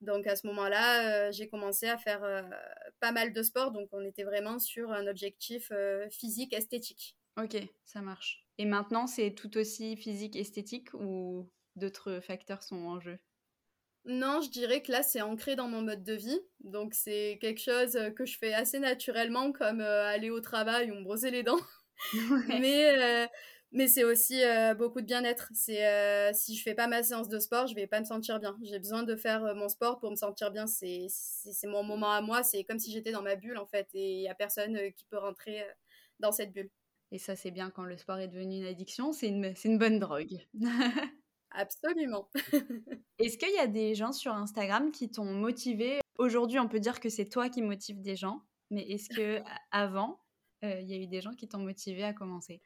Donc 0.00 0.26
à 0.26 0.36
ce 0.36 0.46
moment-là, 0.48 1.30
j'ai 1.30 1.48
commencé 1.48 1.86
à 1.86 1.96
faire 1.96 2.20
pas 3.00 3.10
mal 3.10 3.32
de 3.32 3.42
sport. 3.42 3.70
Donc 3.70 3.88
on 3.92 4.04
était 4.04 4.24
vraiment 4.24 4.58
sur 4.58 4.92
un 4.92 5.06
objectif 5.06 5.72
physique, 6.10 6.52
esthétique. 6.52 7.16
Ok, 7.38 7.56
ça 7.86 8.02
marche. 8.02 8.44
Et 8.58 8.66
maintenant, 8.66 9.06
c'est 9.06 9.30
tout 9.30 9.56
aussi 9.56 9.96
physique, 9.96 10.36
esthétique 10.36 10.92
ou 10.92 11.48
d'autres 11.76 12.20
facteurs 12.20 12.62
sont 12.62 12.84
en 12.84 13.00
jeu? 13.00 13.18
Non, 14.06 14.42
je 14.42 14.50
dirais 14.50 14.82
que 14.82 14.92
là, 14.92 15.02
c'est 15.02 15.22
ancré 15.22 15.56
dans 15.56 15.68
mon 15.68 15.80
mode 15.80 16.04
de 16.04 16.12
vie. 16.12 16.40
Donc, 16.60 16.92
c'est 16.94 17.38
quelque 17.40 17.60
chose 17.60 17.96
euh, 17.96 18.10
que 18.10 18.26
je 18.26 18.36
fais 18.36 18.52
assez 18.52 18.78
naturellement, 18.78 19.50
comme 19.52 19.80
euh, 19.80 20.06
aller 20.06 20.28
au 20.28 20.40
travail 20.40 20.90
ou 20.90 20.94
me 20.94 21.02
brosser 21.02 21.30
les 21.30 21.42
dents. 21.42 21.60
mais 22.48 22.98
euh, 22.98 23.26
mais 23.72 23.88
c'est 23.88 24.04
aussi 24.04 24.40
beaucoup 24.78 25.00
de 25.00 25.06
bien-être. 25.06 25.50
C'est 25.52 26.32
si 26.32 26.56
je 26.56 26.62
fais 26.62 26.74
pas 26.74 26.86
ma 26.86 27.02
séance 27.02 27.28
de 27.28 27.40
sport, 27.40 27.66
je 27.66 27.74
vais 27.74 27.88
pas 27.88 27.98
me 27.98 28.04
sentir 28.04 28.38
bien. 28.38 28.56
J'ai 28.62 28.78
besoin 28.78 29.02
de 29.02 29.16
faire 29.16 29.52
mon 29.56 29.68
sport 29.68 29.98
pour 29.98 30.12
me 30.12 30.16
sentir 30.16 30.52
bien. 30.52 30.66
C'est 30.68 31.08
mon 31.64 31.82
moment 31.82 32.12
à 32.12 32.20
moi. 32.20 32.44
C'est 32.44 32.62
comme 32.62 32.78
si 32.78 32.92
j'étais 32.92 33.10
dans 33.10 33.22
ma 33.22 33.34
bulle, 33.34 33.58
en 33.58 33.66
fait. 33.66 33.88
Et 33.94 34.18
il 34.18 34.22
y 34.22 34.28
a 34.28 34.34
personne 34.36 34.78
qui 34.92 35.04
peut 35.06 35.18
rentrer 35.18 35.64
dans 36.20 36.30
cette 36.30 36.52
bulle. 36.52 36.70
Et 37.10 37.18
ça, 37.18 37.34
c'est 37.34 37.50
bien 37.50 37.70
quand 37.70 37.82
le 37.82 37.96
sport 37.96 38.18
est 38.18 38.28
devenu 38.28 38.58
une 38.58 38.66
addiction. 38.66 39.12
C'est 39.12 39.26
une, 39.26 39.52
une 39.64 39.78
bonne 39.78 39.98
drogue. 39.98 40.46
Absolument. 41.54 42.28
Est-ce 43.18 43.38
qu'il 43.38 43.54
y 43.54 43.58
a 43.58 43.68
des 43.68 43.94
gens 43.94 44.12
sur 44.12 44.34
Instagram 44.34 44.90
qui 44.90 45.10
t'ont 45.10 45.32
motivé? 45.32 46.00
Aujourd'hui, 46.18 46.58
on 46.58 46.68
peut 46.68 46.80
dire 46.80 47.00
que 47.00 47.08
c'est 47.08 47.28
toi 47.28 47.48
qui 47.48 47.62
motive 47.62 48.00
des 48.02 48.16
gens, 48.16 48.42
mais 48.70 48.82
est-ce 48.82 49.08
que 49.08 49.40
avant, 49.70 50.20
euh, 50.64 50.80
il 50.80 50.90
y 50.90 50.94
a 50.94 50.96
eu 50.96 51.06
des 51.06 51.20
gens 51.20 51.34
qui 51.34 51.48
t'ont 51.48 51.60
motivé 51.60 52.04
à 52.04 52.12
commencer? 52.12 52.60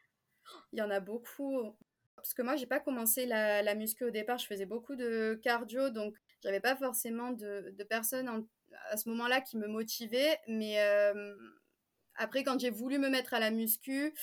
Il 0.72 0.78
y 0.78 0.82
en 0.82 0.90
a 0.90 1.00
beaucoup. 1.00 1.76
Parce 2.16 2.34
que 2.34 2.42
moi, 2.42 2.56
j'ai 2.56 2.66
pas 2.66 2.80
commencé 2.80 3.26
la, 3.26 3.62
la, 3.62 3.74
muscu 3.74 4.04
au 4.04 4.10
départ, 4.10 4.38
je 4.38 4.46
faisais 4.46 4.66
beaucoup 4.66 4.96
de 4.96 5.38
cardio, 5.42 5.90
donc 5.90 6.16
j'avais 6.42 6.60
pas 6.60 6.74
forcément 6.74 7.30
de, 7.30 7.74
personnes 7.88 8.46
à 8.90 8.96
ce 8.96 9.08
moment-là 9.10 9.40
qui 9.40 9.56
me 9.56 9.68
motivaient. 9.68 10.38
Mais 10.48 10.80
euh, 10.80 11.36
après, 12.16 12.42
quand 12.42 12.58
j'ai 12.58 12.70
voulu 12.70 12.98
me 12.98 13.08
mettre 13.08 13.34
à 13.34 13.40
la 13.40 13.50
muscu, 13.50 14.14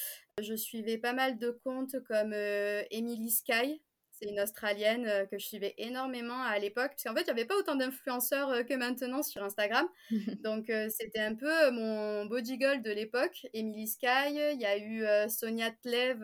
je 0.41 0.55
suivais 0.55 0.97
pas 0.97 1.13
mal 1.13 1.37
de 1.37 1.51
comptes 1.63 1.95
comme 2.03 2.33
euh, 2.33 2.83
Emily 2.91 3.31
Sky, 3.31 3.81
c'est 4.17 4.29
une 4.29 4.39
Australienne 4.39 5.05
euh, 5.07 5.25
que 5.25 5.37
je 5.37 5.45
suivais 5.45 5.73
énormément 5.77 6.41
à 6.41 6.57
l'époque, 6.59 6.91
parce 6.91 7.03
qu'en 7.03 7.13
fait, 7.13 7.21
il 7.21 7.25
n'y 7.25 7.31
avait 7.31 7.45
pas 7.45 7.57
autant 7.57 7.75
d'influenceurs 7.75 8.49
euh, 8.49 8.63
que 8.63 8.73
maintenant 8.73 9.23
sur 9.23 9.43
Instagram. 9.43 9.87
Donc, 10.43 10.69
euh, 10.69 10.89
c'était 10.89 11.19
un 11.19 11.35
peu 11.35 11.71
mon 11.71 12.25
body 12.25 12.57
goal 12.57 12.81
de 12.81 12.91
l'époque. 12.91 13.47
Emily 13.53 13.87
Sky, 13.87 14.53
il 14.53 14.59
y 14.59 14.65
a 14.65 14.77
eu 14.77 15.05
Sonia 15.29 15.71
Tlev 15.71 16.23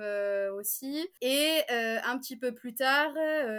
aussi. 0.53 1.07
Et 1.21 1.61
un 1.69 2.17
petit 2.17 2.37
peu 2.37 2.53
plus 2.53 2.73
tard, 2.73 3.13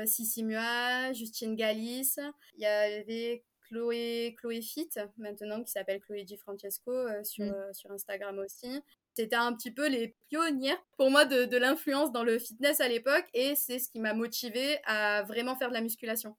Sissi 0.06 0.42
Mua, 0.44 1.12
Justine 1.12 1.56
Galis. 1.56 2.16
Il 2.56 2.62
y 2.62 2.66
avait 2.66 3.44
Chloé, 3.68 4.34
Chloé 4.38 4.60
Fit, 4.60 4.90
maintenant, 5.16 5.62
qui 5.62 5.70
s'appelle 5.70 6.00
Chloé 6.00 6.24
Di 6.24 6.36
Francesco 6.36 6.92
sur, 7.24 7.44
mm. 7.44 7.74
sur 7.74 7.90
Instagram 7.90 8.38
aussi. 8.38 8.82
C'était 9.14 9.36
un 9.36 9.52
petit 9.54 9.70
peu 9.70 9.88
les 9.88 10.16
pionnières 10.28 10.82
pour 10.96 11.10
moi 11.10 11.24
de, 11.24 11.56
l'influence 11.56 12.12
dans 12.12 12.24
le 12.24 12.38
fitness 12.38 12.80
à 12.80 12.88
l'époque 12.88 13.26
et 13.34 13.54
c'est 13.54 13.78
ce 13.78 13.88
qui 13.90 14.00
m'a 14.00 14.14
motivée 14.14 14.78
à 14.84 15.22
vraiment 15.22 15.54
faire 15.56 15.68
de 15.68 15.74
la 15.74 15.82
musculation. 15.82 16.34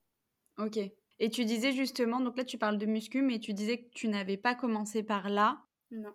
Ok. 0.57 0.79
Et 1.19 1.29
tu 1.29 1.45
disais 1.45 1.71
justement, 1.71 2.19
donc 2.19 2.35
là 2.35 2.43
tu 2.43 2.57
parles 2.57 2.79
de 2.79 2.85
muscu, 2.85 3.21
mais 3.21 3.39
tu 3.39 3.53
disais 3.53 3.79
que 3.79 3.89
tu 3.93 4.07
n'avais 4.07 4.37
pas 4.37 4.55
commencé 4.55 5.03
par 5.03 5.29
là. 5.29 5.61
Non. 5.91 6.13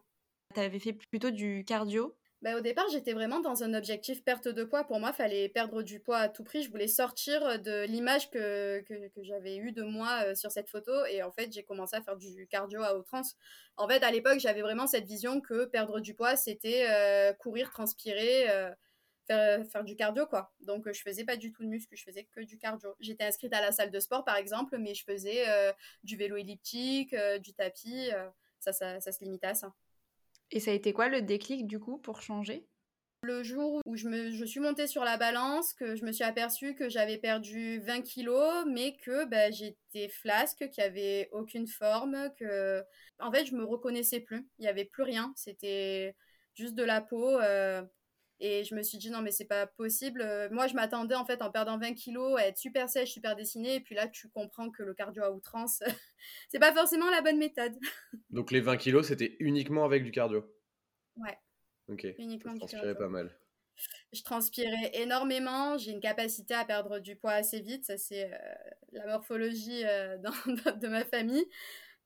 Tu 0.55 0.61
avais 0.61 0.81
fait 0.81 0.93
plutôt 0.93 1.31
du 1.31 1.65
cardio. 1.65 2.15
Bah, 2.41 2.57
au 2.57 2.61
départ, 2.61 2.87
j'étais 2.93 3.15
vraiment 3.15 3.41
dans 3.41 3.65
un 3.65 3.75
objectif 3.75 4.23
perte 4.23 4.47
de 4.47 4.63
poids. 4.63 4.85
Pour 4.85 5.01
moi, 5.01 5.11
il 5.13 5.17
fallait 5.17 5.49
perdre 5.49 5.83
du 5.83 5.99
poids 5.99 6.19
à 6.19 6.29
tout 6.29 6.45
prix. 6.45 6.63
Je 6.63 6.71
voulais 6.71 6.87
sortir 6.87 7.61
de 7.61 7.85
l'image 7.87 8.31
que, 8.31 8.81
que, 8.83 9.23
j'avais 9.25 9.57
eue 9.57 9.73
de 9.73 9.83
moi 9.83 10.23
euh, 10.25 10.35
sur 10.37 10.53
cette 10.53 10.69
photo. 10.71 10.93
Et 11.07 11.21
en 11.25 11.33
fait, 11.33 11.53
j'ai 11.53 11.65
commencé 11.65 11.97
à 11.97 12.03
faire 12.03 12.17
du 12.17 12.47
cardio 12.47 12.81
à 12.83 12.97
outrance. 12.97 13.35
En 13.77 13.89
fait, 13.89 14.05
à 14.05 14.13
l'époque, 14.13 14.39
j'avais 14.39 14.63
vraiment 14.63 14.87
cette 14.87 15.05
vision 15.05 15.41
que 15.41 15.65
perdre 15.65 15.99
du 15.99 16.15
poids, 16.15 16.37
c'était 16.37 16.87
euh, 16.89 17.33
courir, 17.33 17.71
transpirer, 17.71 18.49
euh, 18.51 18.71
faire, 19.27 19.67
faire, 19.67 19.83
du 19.83 19.97
cardio, 19.97 20.25
quoi. 20.27 20.53
Donc, 20.61 20.91
je 20.93 21.03
faisais 21.03 21.25
pas 21.25 21.37
du 21.37 21.51
tout 21.51 21.65
de 21.65 21.69
muscle, 21.69 21.97
je 21.97 22.05
faisais 22.05 22.25
que 22.25 22.41
du 22.43 22.57
cardio. 22.57 22.95
J'étais 23.01 23.25
inscrite 23.25 23.53
à 23.53 23.61
la 23.61 23.73
salle 23.73 23.91
de 23.91 23.99
sport, 23.99 24.25
par 24.25 24.37
exemple, 24.37 24.79
mais 24.79 24.95
je 24.95 25.05
faisais 25.05 25.45
du 26.05 26.17
vélo 26.17 26.37
elliptique, 26.37 27.17
du 27.43 27.53
tapis. 27.55 28.11
ça, 28.61 28.73
ça, 28.73 29.01
ça 29.01 29.13
se 29.13 29.25
limitait 29.25 29.49
à 29.49 29.55
ça. 29.55 29.75
Et 30.51 30.61
ça 30.61 30.71
a 30.71 30.75
été 30.75 30.93
quoi 30.93 31.09
le 31.09 31.23
déclic 31.23 31.67
du 31.67 31.79
coup 31.79 31.99
pour 31.99 32.23
changer? 32.23 32.67
Le 33.23 33.43
jour 33.43 33.81
où 33.85 33.97
je, 33.97 34.09
me, 34.09 34.31
je 34.31 34.45
suis 34.45 34.61
montée 34.61 34.87
sur 34.87 35.05
la 35.05 35.17
balance, 35.17 35.75
que 35.75 35.97
je 35.97 36.05
me 36.05 36.13
suis 36.13 36.23
aperçue 36.23 36.77
que 36.77 36.89
j'avais 36.89 37.19
perdu 37.19 37.81
20 37.81 38.03
kilos, 38.03 38.65
mais 38.69 38.97
que 38.97 39.25
bah, 39.25 39.51
j'étais 39.51 40.09
flasque, 40.09 40.69
qu'il 40.71 40.85
n'y 40.85 40.89
avait 40.89 41.29
aucune 41.33 41.67
forme, 41.67 42.31
que 42.39 42.83
en 43.19 43.33
fait 43.33 43.45
je 43.45 43.57
me 43.57 43.65
reconnaissais 43.65 44.21
plus, 44.21 44.49
il 44.59 44.63
n'y 44.63 44.69
avait 44.69 44.85
plus 44.85 45.03
rien, 45.03 45.33
c'était 45.35 46.15
juste 46.55 46.77
de 46.77 46.85
la 46.85 47.01
peau. 47.01 47.41
Euh, 47.41 47.83
et 48.41 48.63
je 48.65 48.75
me 48.75 48.83
suis 48.83 48.99
dit, 48.99 49.11
non, 49.11 49.21
mais 49.21 49.33
c'est 49.33 49.47
pas 49.47 49.67
possible. 49.67 50.21
Euh, 50.23 50.49
moi, 50.51 50.69
je 50.69 50.75
m'attendais, 50.75 51.17
en 51.17 51.25
fait, 51.25 51.43
en 51.43 51.51
perdant 51.51 51.77
20 51.77 51.95
kilos, 51.95 52.39
à 52.39 52.47
être 52.47 52.59
super 52.59 52.89
sèche, 52.89 53.11
super 53.11 53.35
dessinée. 53.35 53.77
Et 53.77 53.81
puis 53.81 53.97
là, 53.97 54.07
tu 54.07 54.29
comprends 54.29 54.71
que 54.71 54.83
le 54.83 54.95
cardio 54.95 55.25
à 55.25 55.33
outrance, 55.33 55.83
c'est 56.49 56.61
pas 56.61 56.73
forcément 56.73 57.11
la 57.11 57.21
bonne 57.21 57.39
méthode. 57.39 57.77
Donc, 58.31 58.53
les 58.53 58.61
20 58.61 58.77
kilos, 58.77 59.09
c'était 59.09 59.37
uniquement 59.41 59.85
avec 59.85 60.05
du 60.05 60.13
cardio? 60.13 60.45
Ouais. 61.17 61.37
Ok. 61.89 62.07
Uniquement 62.19 62.55
du 62.55 62.65
cardio. 62.67 62.95
pas 62.95 63.09
mal. 63.09 63.37
je 64.13 64.23
transpirais 64.23 64.91
énormément, 64.95 65.77
j'ai 65.77 65.91
une 65.91 66.01
capacité 66.01 66.55
à 66.55 66.65
perdre 66.65 67.01
du 67.01 67.17
poids 67.17 67.33
assez 67.33 67.61
vite, 67.61 67.85
ça 67.85 67.97
c'est 67.97 68.31
la 68.93 69.07
morphologie 69.07 69.83
de 69.83 70.89
ma 70.89 71.05
famille. 71.05 71.47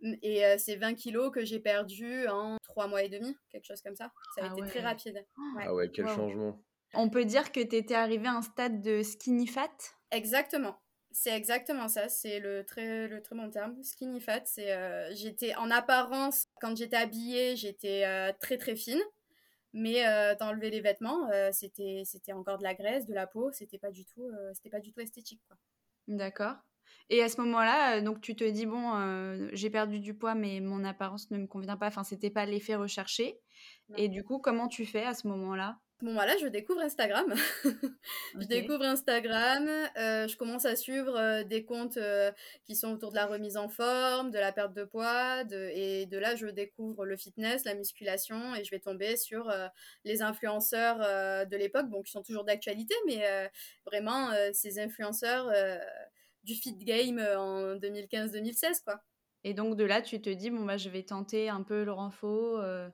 Et 0.02 0.42
c'est 0.58 0.76
20 0.76 0.94
kilos 0.94 1.30
que 1.32 1.44
j'ai 1.44 1.60
perdu 1.60 2.26
en 2.28 2.56
3 2.64 2.88
mois 2.88 3.02
et 3.02 3.08
demi, 3.08 3.36
quelque 3.50 3.66
chose 3.66 3.80
comme 3.82 3.94
ça. 3.94 4.10
Ça 4.34 4.44
a 4.44 4.48
ah 4.48 4.52
été 4.52 4.66
très 4.68 4.80
rapide. 4.80 5.24
Ah 5.60 5.72
ouais, 5.72 5.90
quel 5.90 6.08
changement. 6.08 6.60
On 6.94 7.08
peut 7.08 7.24
dire 7.24 7.52
que 7.52 7.60
tu 7.60 7.76
étais 7.76 7.94
arrivée 7.94 8.26
à 8.26 8.34
un 8.34 8.42
stade 8.42 8.82
de 8.82 9.02
skinny 9.02 9.46
fat? 9.46 9.70
Exactement. 10.10 10.78
C'est 11.14 11.36
exactement 11.36 11.88
ça, 11.88 12.08
c'est 12.08 12.40
le 12.40 12.64
très, 12.64 13.06
le 13.06 13.20
très 13.22 13.36
bon 13.36 13.50
terme, 13.50 13.82
skinny 13.82 14.20
fat. 14.20 14.42
C'est, 14.46 15.14
j'étais 15.14 15.54
en 15.54 15.70
apparence, 15.70 16.48
quand 16.60 16.76
j'étais 16.76 16.96
habillée, 16.96 17.54
j'étais 17.54 18.32
très 18.40 18.56
très 18.58 18.76
fine, 18.76 19.00
mais 19.74 20.02
d'enlever 20.36 20.70
les 20.70 20.80
vêtements, 20.80 21.28
c'était, 21.52 22.02
c'était 22.06 22.32
encore 22.32 22.58
de 22.58 22.62
la 22.62 22.74
graisse, 22.74 23.06
de 23.06 23.14
la 23.14 23.26
peau, 23.26 23.52
c'était 23.52 23.78
pas 23.78 23.90
du 23.90 24.04
tout, 24.04 24.26
c'était 24.54 24.70
pas 24.70 24.80
du 24.80 24.90
tout 24.90 25.00
esthétique. 25.00 25.42
Quoi. 25.46 25.56
D'accord. 26.08 26.56
Et 27.12 27.22
à 27.22 27.28
ce 27.28 27.38
moment-là, 27.42 28.00
donc 28.00 28.22
tu 28.22 28.34
te 28.34 28.42
dis 28.42 28.64
bon, 28.64 29.50
j'ai 29.52 29.68
perdu 29.68 30.00
du 30.00 30.14
poids, 30.14 30.34
mais 30.34 30.60
mon 30.60 30.82
apparence 30.82 31.30
ne 31.30 31.36
me 31.36 31.46
convient 31.46 31.76
pas. 31.76 31.88
Enfin, 31.88 32.04
c'était 32.04 32.30
pas 32.30 32.46
l'effet 32.46 32.74
recherché. 32.74 33.38
Et 33.98 34.08
du 34.08 34.24
coup, 34.24 34.38
comment 34.38 34.66
tu 34.66 34.86
fais 34.86 35.04
à 35.04 35.12
ce 35.12 35.26
moment-là? 35.26 35.66
À 35.66 36.00
ce 36.00 36.04
moment-là, 36.06 36.36
je 36.40 36.46
découvre 36.46 36.80
Instagram. 36.80 37.34
je 38.40 38.46
découvre 38.46 38.84
Instagram. 38.84 39.66
je 39.94 40.36
commence 40.38 40.64
à 40.64 40.74
suivre 40.74 41.42
des 41.42 41.66
comptes 41.66 41.98
qui 42.64 42.76
sont 42.76 42.90
autour 42.92 43.10
de 43.10 43.16
la 43.16 43.26
remise 43.26 43.58
en 43.58 43.68
forme, 43.68 44.30
de 44.30 44.38
la 44.38 44.50
perte 44.50 44.72
de 44.72 44.84
poids, 44.84 45.42
et 45.52 46.06
de 46.06 46.16
là, 46.16 46.34
je 46.34 46.46
découvre 46.46 47.04
le 47.04 47.18
fitness, 47.18 47.66
la 47.66 47.74
musculation, 47.74 48.54
et 48.54 48.64
je 48.64 48.70
vais 48.70 48.80
tomber 48.80 49.18
sur 49.18 49.52
les 50.04 50.22
influenceurs 50.22 50.96
de 51.46 51.56
l'époque, 51.58 51.90
bon, 51.90 52.00
qui 52.00 52.10
sont 52.10 52.22
toujours 52.22 52.44
d'actualité, 52.44 52.94
mais 53.06 53.50
vraiment 53.84 54.30
ces 54.54 54.78
influenceurs 54.80 55.52
du 56.44 56.54
fit 56.54 56.74
game 56.76 57.18
euh, 57.18 57.38
en 57.38 57.76
2015-2016, 57.76 58.82
quoi. 58.84 59.00
Et 59.44 59.54
donc 59.54 59.76
de 59.76 59.84
là, 59.84 60.02
tu 60.02 60.20
te 60.20 60.30
dis, 60.30 60.50
bon, 60.50 60.64
bah, 60.64 60.76
je 60.76 60.88
vais 60.88 61.02
tenter 61.02 61.48
un 61.48 61.62
peu 61.62 61.84
le 61.84 61.92
renfort. 61.92 62.60
Euh... 62.60 62.88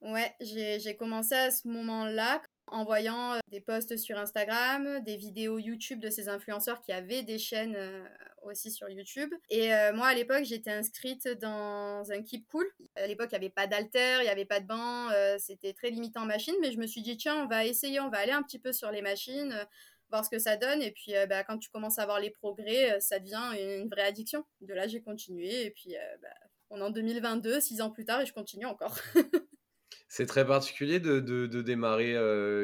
Ouais, 0.00 0.34
j'ai 0.40 0.96
commencé 0.96 1.34
à 1.34 1.50
ce 1.50 1.68
moment-là 1.68 2.42
en 2.66 2.84
voyant 2.84 3.34
euh, 3.34 3.38
des 3.48 3.60
posts 3.60 3.96
sur 3.96 4.18
Instagram, 4.18 5.00
des 5.04 5.16
vidéos 5.16 5.58
YouTube 5.58 6.00
de 6.00 6.10
ces 6.10 6.28
influenceurs 6.28 6.80
qui 6.80 6.92
avaient 6.92 7.22
des 7.22 7.38
chaînes 7.38 7.76
euh, 7.76 8.04
aussi 8.42 8.70
sur 8.70 8.88
YouTube. 8.88 9.32
Et 9.50 9.70
moi, 9.94 10.08
à 10.08 10.14
l'époque, 10.14 10.42
j'étais 10.42 10.72
inscrite 10.72 11.28
dans 11.40 12.10
un 12.10 12.22
Keep 12.22 12.48
Cool. 12.48 12.66
À 12.96 13.06
l'époque, 13.06 13.28
il 13.30 13.38
n'y 13.38 13.44
avait 13.44 13.54
pas 13.54 13.68
d'alter, 13.68 14.16
il 14.18 14.24
n'y 14.24 14.28
avait 14.28 14.44
pas 14.44 14.58
de 14.58 14.66
banc, 14.66 15.10
c'était 15.38 15.72
très 15.72 15.90
limité 15.90 16.18
en 16.18 16.26
machine, 16.26 16.54
mais 16.60 16.72
je 16.72 16.78
me 16.78 16.88
suis 16.88 17.02
dit, 17.02 17.16
tiens, 17.16 17.36
on 17.36 17.46
va 17.46 17.64
essayer, 17.64 18.00
on 18.00 18.10
va 18.10 18.18
aller 18.18 18.32
un 18.32 18.42
petit 18.42 18.58
peu 18.58 18.72
sur 18.72 18.90
les 18.90 19.00
machines 19.00 19.54
voir 20.12 20.24
ce 20.24 20.30
que 20.30 20.38
ça 20.38 20.56
donne. 20.56 20.80
Et 20.82 20.92
puis, 20.92 21.16
euh, 21.16 21.26
bah, 21.26 21.42
quand 21.42 21.58
tu 21.58 21.70
commences 21.70 21.98
à 21.98 22.04
voir 22.04 22.20
les 22.20 22.30
progrès, 22.30 22.92
euh, 22.92 23.00
ça 23.00 23.18
devient 23.18 23.56
une 23.58 23.88
vraie 23.88 24.02
addiction. 24.02 24.44
De 24.60 24.74
là, 24.74 24.86
j'ai 24.86 25.02
continué. 25.02 25.64
Et 25.64 25.70
puis, 25.70 25.96
euh, 25.96 26.16
bah, 26.22 26.28
on 26.70 26.78
est 26.78 26.82
en 26.82 26.90
2022, 26.90 27.60
six 27.60 27.80
ans 27.80 27.90
plus 27.90 28.04
tard, 28.04 28.20
et 28.20 28.26
je 28.26 28.32
continue 28.32 28.66
encore. 28.66 28.96
C'est 30.08 30.26
très 30.26 30.46
particulier 30.46 31.00
de, 31.00 31.20
démarrer 31.62 32.14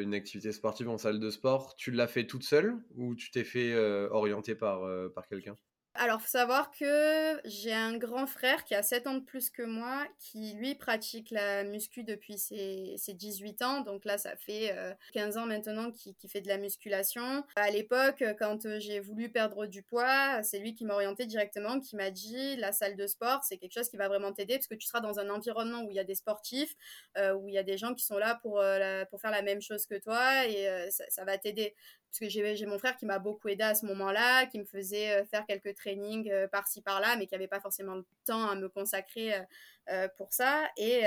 une 0.02 0.12
activité 0.12 0.52
sportive 0.52 0.90
en 0.90 0.98
salle 0.98 1.18
de 1.18 1.30
sport. 1.30 1.76
Tu 1.76 1.90
l'as 1.90 2.06
fait 2.06 2.26
toute 2.26 2.42
seule 2.42 2.76
ou 2.94 3.14
tu 3.14 3.30
t'es 3.30 3.44
fait 3.44 3.74
orienter 4.10 4.54
par 4.54 4.82
quelqu'un? 5.30 5.56
Alors, 5.98 6.20
faut 6.20 6.28
savoir 6.28 6.70
que 6.70 7.40
j'ai 7.44 7.72
un 7.72 7.96
grand 7.96 8.28
frère 8.28 8.64
qui 8.64 8.74
a 8.76 8.84
7 8.84 9.08
ans 9.08 9.14
de 9.14 9.24
plus 9.24 9.50
que 9.50 9.62
moi, 9.62 10.06
qui 10.20 10.52
lui 10.54 10.76
pratique 10.76 11.32
la 11.32 11.64
muscu 11.64 12.04
depuis 12.04 12.38
ses, 12.38 12.96
18 13.08 13.62
ans. 13.62 13.80
Donc 13.80 14.04
là, 14.04 14.16
ça 14.16 14.36
fait 14.36 14.76
15 15.12 15.36
euh, 15.36 15.40
ans 15.40 15.46
maintenant 15.46 15.90
qu'il 15.90 16.14
fait 16.30 16.40
de 16.40 16.46
la 16.46 16.56
musculation. 16.56 17.44
À 17.56 17.70
l'époque, 17.70 18.22
quand 18.38 18.78
j'ai 18.78 19.00
voulu 19.00 19.28
perdre 19.28 19.66
du 19.66 19.82
poids, 19.82 20.40
c'est 20.44 20.60
lui 20.60 20.74
qui 20.74 20.84
m'a 20.84 20.94
orienté 20.94 21.26
directement, 21.26 21.80
qui 21.80 21.96
m'a 21.96 22.10
dit 22.10 22.54
la 22.56 22.70
salle 22.70 22.94
de 22.94 23.06
sport, 23.08 23.42
c'est 23.42 23.58
quelque 23.58 23.74
chose 23.74 23.88
qui 23.88 23.96
va 23.96 24.06
vraiment 24.06 24.32
t'aider 24.32 24.54
parce 24.54 24.68
que 24.68 24.76
tu 24.76 24.86
seras 24.86 25.00
dans 25.00 25.18
un 25.18 25.28
environnement 25.30 25.82
où 25.82 25.90
il 25.90 25.96
y 25.96 26.00
a 26.00 26.04
des 26.04 26.14
sportifs, 26.14 26.76
euh, 27.16 27.34
où 27.34 27.48
il 27.48 27.54
y 27.54 27.58
a 27.58 27.64
des 27.64 27.76
gens 27.76 27.94
qui 27.94 28.04
sont 28.04 28.18
là 28.18 28.38
pour, 28.40 28.60
euh, 28.60 29.04
pour 29.06 29.20
faire 29.20 29.32
la 29.32 29.42
même 29.42 29.60
chose 29.60 29.84
que 29.86 29.96
toi 29.96 30.46
et 30.46 30.88
ça, 30.90 31.24
va 31.24 31.38
t'aider 31.38 31.74
parce 32.10 32.20
que 32.20 32.28
j'ai 32.28 32.66
mon 32.66 32.78
frère 32.78 32.96
qui 32.96 33.06
m'a 33.06 33.18
beaucoup 33.18 33.48
aidé 33.48 33.64
à 33.64 33.74
ce 33.74 33.84
moment-là, 33.86 34.46
qui 34.46 34.58
me 34.58 34.64
faisait 34.64 35.20
euh, 35.20 35.24
faire 35.26 35.44
quelques 35.46 35.74
trainings 35.74 36.30
euh, 36.30 36.48
par-ci 36.48 36.80
par-là, 36.80 37.16
mais 37.16 37.26
qui 37.26 37.34
n'avait 37.34 37.48
pas 37.48 37.60
forcément 37.60 37.94
le 37.94 38.06
temps 38.24 38.48
à 38.48 38.54
me 38.54 38.68
consacrer 38.68 39.34
euh, 39.90 40.08
pour 40.16 40.32
ça. 40.32 40.68
Et, 40.76 41.02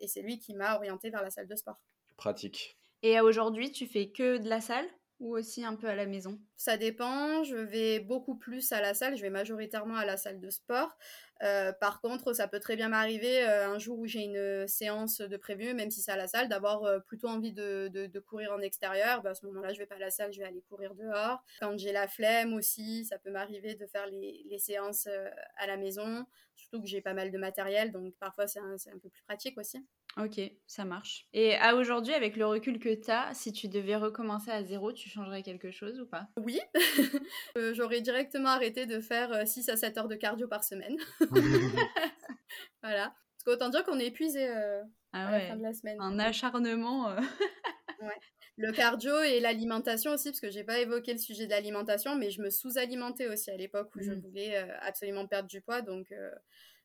et 0.00 0.08
c'est 0.08 0.22
lui 0.22 0.38
qui 0.38 0.54
m'a 0.54 0.76
orienté 0.76 1.10
vers 1.10 1.22
la 1.22 1.30
salle 1.30 1.48
de 1.48 1.56
sport. 1.56 1.80
Pratique. 2.16 2.78
Et 3.02 3.20
aujourd'hui, 3.20 3.70
tu 3.70 3.86
fais 3.86 4.08
que 4.08 4.38
de 4.38 4.48
la 4.48 4.60
salle? 4.60 4.86
Ou 5.20 5.36
aussi 5.36 5.64
un 5.64 5.74
peu 5.74 5.88
à 5.88 5.94
la 5.94 6.06
maison? 6.06 6.38
Ça 6.56 6.76
dépend. 6.76 7.42
Je 7.44 7.56
vais 7.56 8.00
beaucoup 8.00 8.36
plus 8.36 8.72
à 8.72 8.80
la 8.80 8.94
salle. 8.94 9.16
Je 9.16 9.22
vais 9.22 9.30
majoritairement 9.30 9.96
à 9.96 10.04
la 10.04 10.16
salle 10.16 10.40
de 10.40 10.50
sport. 10.50 10.96
Euh, 11.42 11.72
par 11.72 12.00
contre, 12.00 12.32
ça 12.32 12.48
peut 12.48 12.58
très 12.58 12.74
bien 12.74 12.88
m'arriver 12.88 13.44
euh, 13.44 13.68
un 13.68 13.78
jour 13.78 13.98
où 13.98 14.06
j'ai 14.06 14.22
une 14.22 14.66
séance 14.66 15.20
de 15.20 15.36
prévu, 15.36 15.72
même 15.72 15.90
si 15.90 16.02
c'est 16.02 16.10
à 16.10 16.16
la 16.16 16.26
salle, 16.26 16.48
d'avoir 16.48 16.84
euh, 16.84 16.98
plutôt 16.98 17.28
envie 17.28 17.52
de, 17.52 17.88
de, 17.88 18.20
courir 18.20 18.52
en 18.52 18.60
extérieur. 18.60 19.22
Bah, 19.22 19.30
à 19.30 19.34
ce 19.34 19.46
moment-là, 19.46 19.72
je 19.72 19.78
vais 19.78 19.86
pas 19.86 19.94
à 19.94 19.98
la 19.98 20.10
salle, 20.10 20.32
je 20.32 20.40
vais 20.40 20.46
aller 20.46 20.62
courir 20.68 20.94
dehors. 20.94 21.42
Quand 21.60 21.78
j'ai 21.78 21.92
la 21.92 22.08
flemme 22.08 22.54
aussi, 22.54 23.04
ça 23.04 23.18
peut 23.18 23.30
m'arriver 23.30 23.74
de 23.74 23.86
faire 23.86 24.06
les, 24.06 24.44
les 24.50 24.58
séances 24.58 25.08
à 25.56 25.66
la 25.66 25.76
maison. 25.76 26.26
Surtout 26.56 26.82
que 26.82 26.88
j'ai 26.88 27.00
pas 27.00 27.14
mal 27.14 27.30
de 27.30 27.38
matériel, 27.38 27.92
donc 27.92 28.14
parfois 28.18 28.48
c'est 28.48 28.58
un 28.58 28.98
peu 29.00 29.08
plus 29.08 29.22
pratique 29.22 29.56
aussi. 29.58 29.86
Ok, 30.18 30.40
ça 30.66 30.84
marche. 30.84 31.28
Et 31.32 31.54
à 31.56 31.76
aujourd'hui, 31.76 32.12
avec 32.12 32.36
le 32.36 32.44
recul 32.44 32.80
que 32.80 32.92
tu 32.92 33.10
as, 33.10 33.32
si 33.34 33.52
tu 33.52 33.68
devais 33.68 33.94
recommencer 33.94 34.50
à 34.50 34.64
zéro, 34.64 34.92
tu 34.92 35.08
changerais 35.08 35.42
quelque 35.42 35.70
chose 35.70 36.00
ou 36.00 36.06
pas? 36.06 36.26
Oui, 36.36 36.58
j'aurais 37.74 38.00
directement 38.00 38.48
arrêté 38.48 38.86
de 38.86 38.98
faire 39.00 39.46
6 39.46 39.68
à 39.68 39.76
7 39.76 39.98
heures 39.98 40.08
de 40.08 40.16
cardio 40.16 40.48
par 40.48 40.64
semaine. 40.64 40.96
voilà. 42.82 43.14
Parce 43.36 43.44
qu'autant 43.44 43.68
dire 43.68 43.84
qu'on 43.84 44.00
est 44.00 44.06
épuisé 44.06 44.48
euh, 44.48 44.82
ah 45.12 45.28
à 45.28 45.30
la 45.30 45.40
fin 45.46 45.56
de 45.56 45.62
la 45.62 45.72
semaine. 45.72 45.98
Un 46.00 46.18
acharnement. 46.18 47.10
Euh. 47.10 47.20
Le 48.56 48.72
cardio 48.72 49.20
et 49.20 49.38
l'alimentation 49.38 50.10
aussi, 50.10 50.30
parce 50.30 50.40
que 50.40 50.50
j'ai 50.50 50.64
pas 50.64 50.80
évoqué 50.80 51.12
le 51.12 51.18
sujet 51.18 51.46
de 51.46 51.50
l'alimentation, 51.50 52.16
mais 52.16 52.32
je 52.32 52.42
me 52.42 52.50
sous-alimentais 52.50 53.28
aussi 53.28 53.52
à 53.52 53.56
l'époque 53.56 53.94
où 53.94 54.00
je 54.02 54.10
mmh. 54.10 54.20
voulais 54.20 54.56
euh, 54.56 54.66
absolument 54.80 55.28
perdre 55.28 55.48
du 55.48 55.60
poids. 55.60 55.80
Donc, 55.80 56.12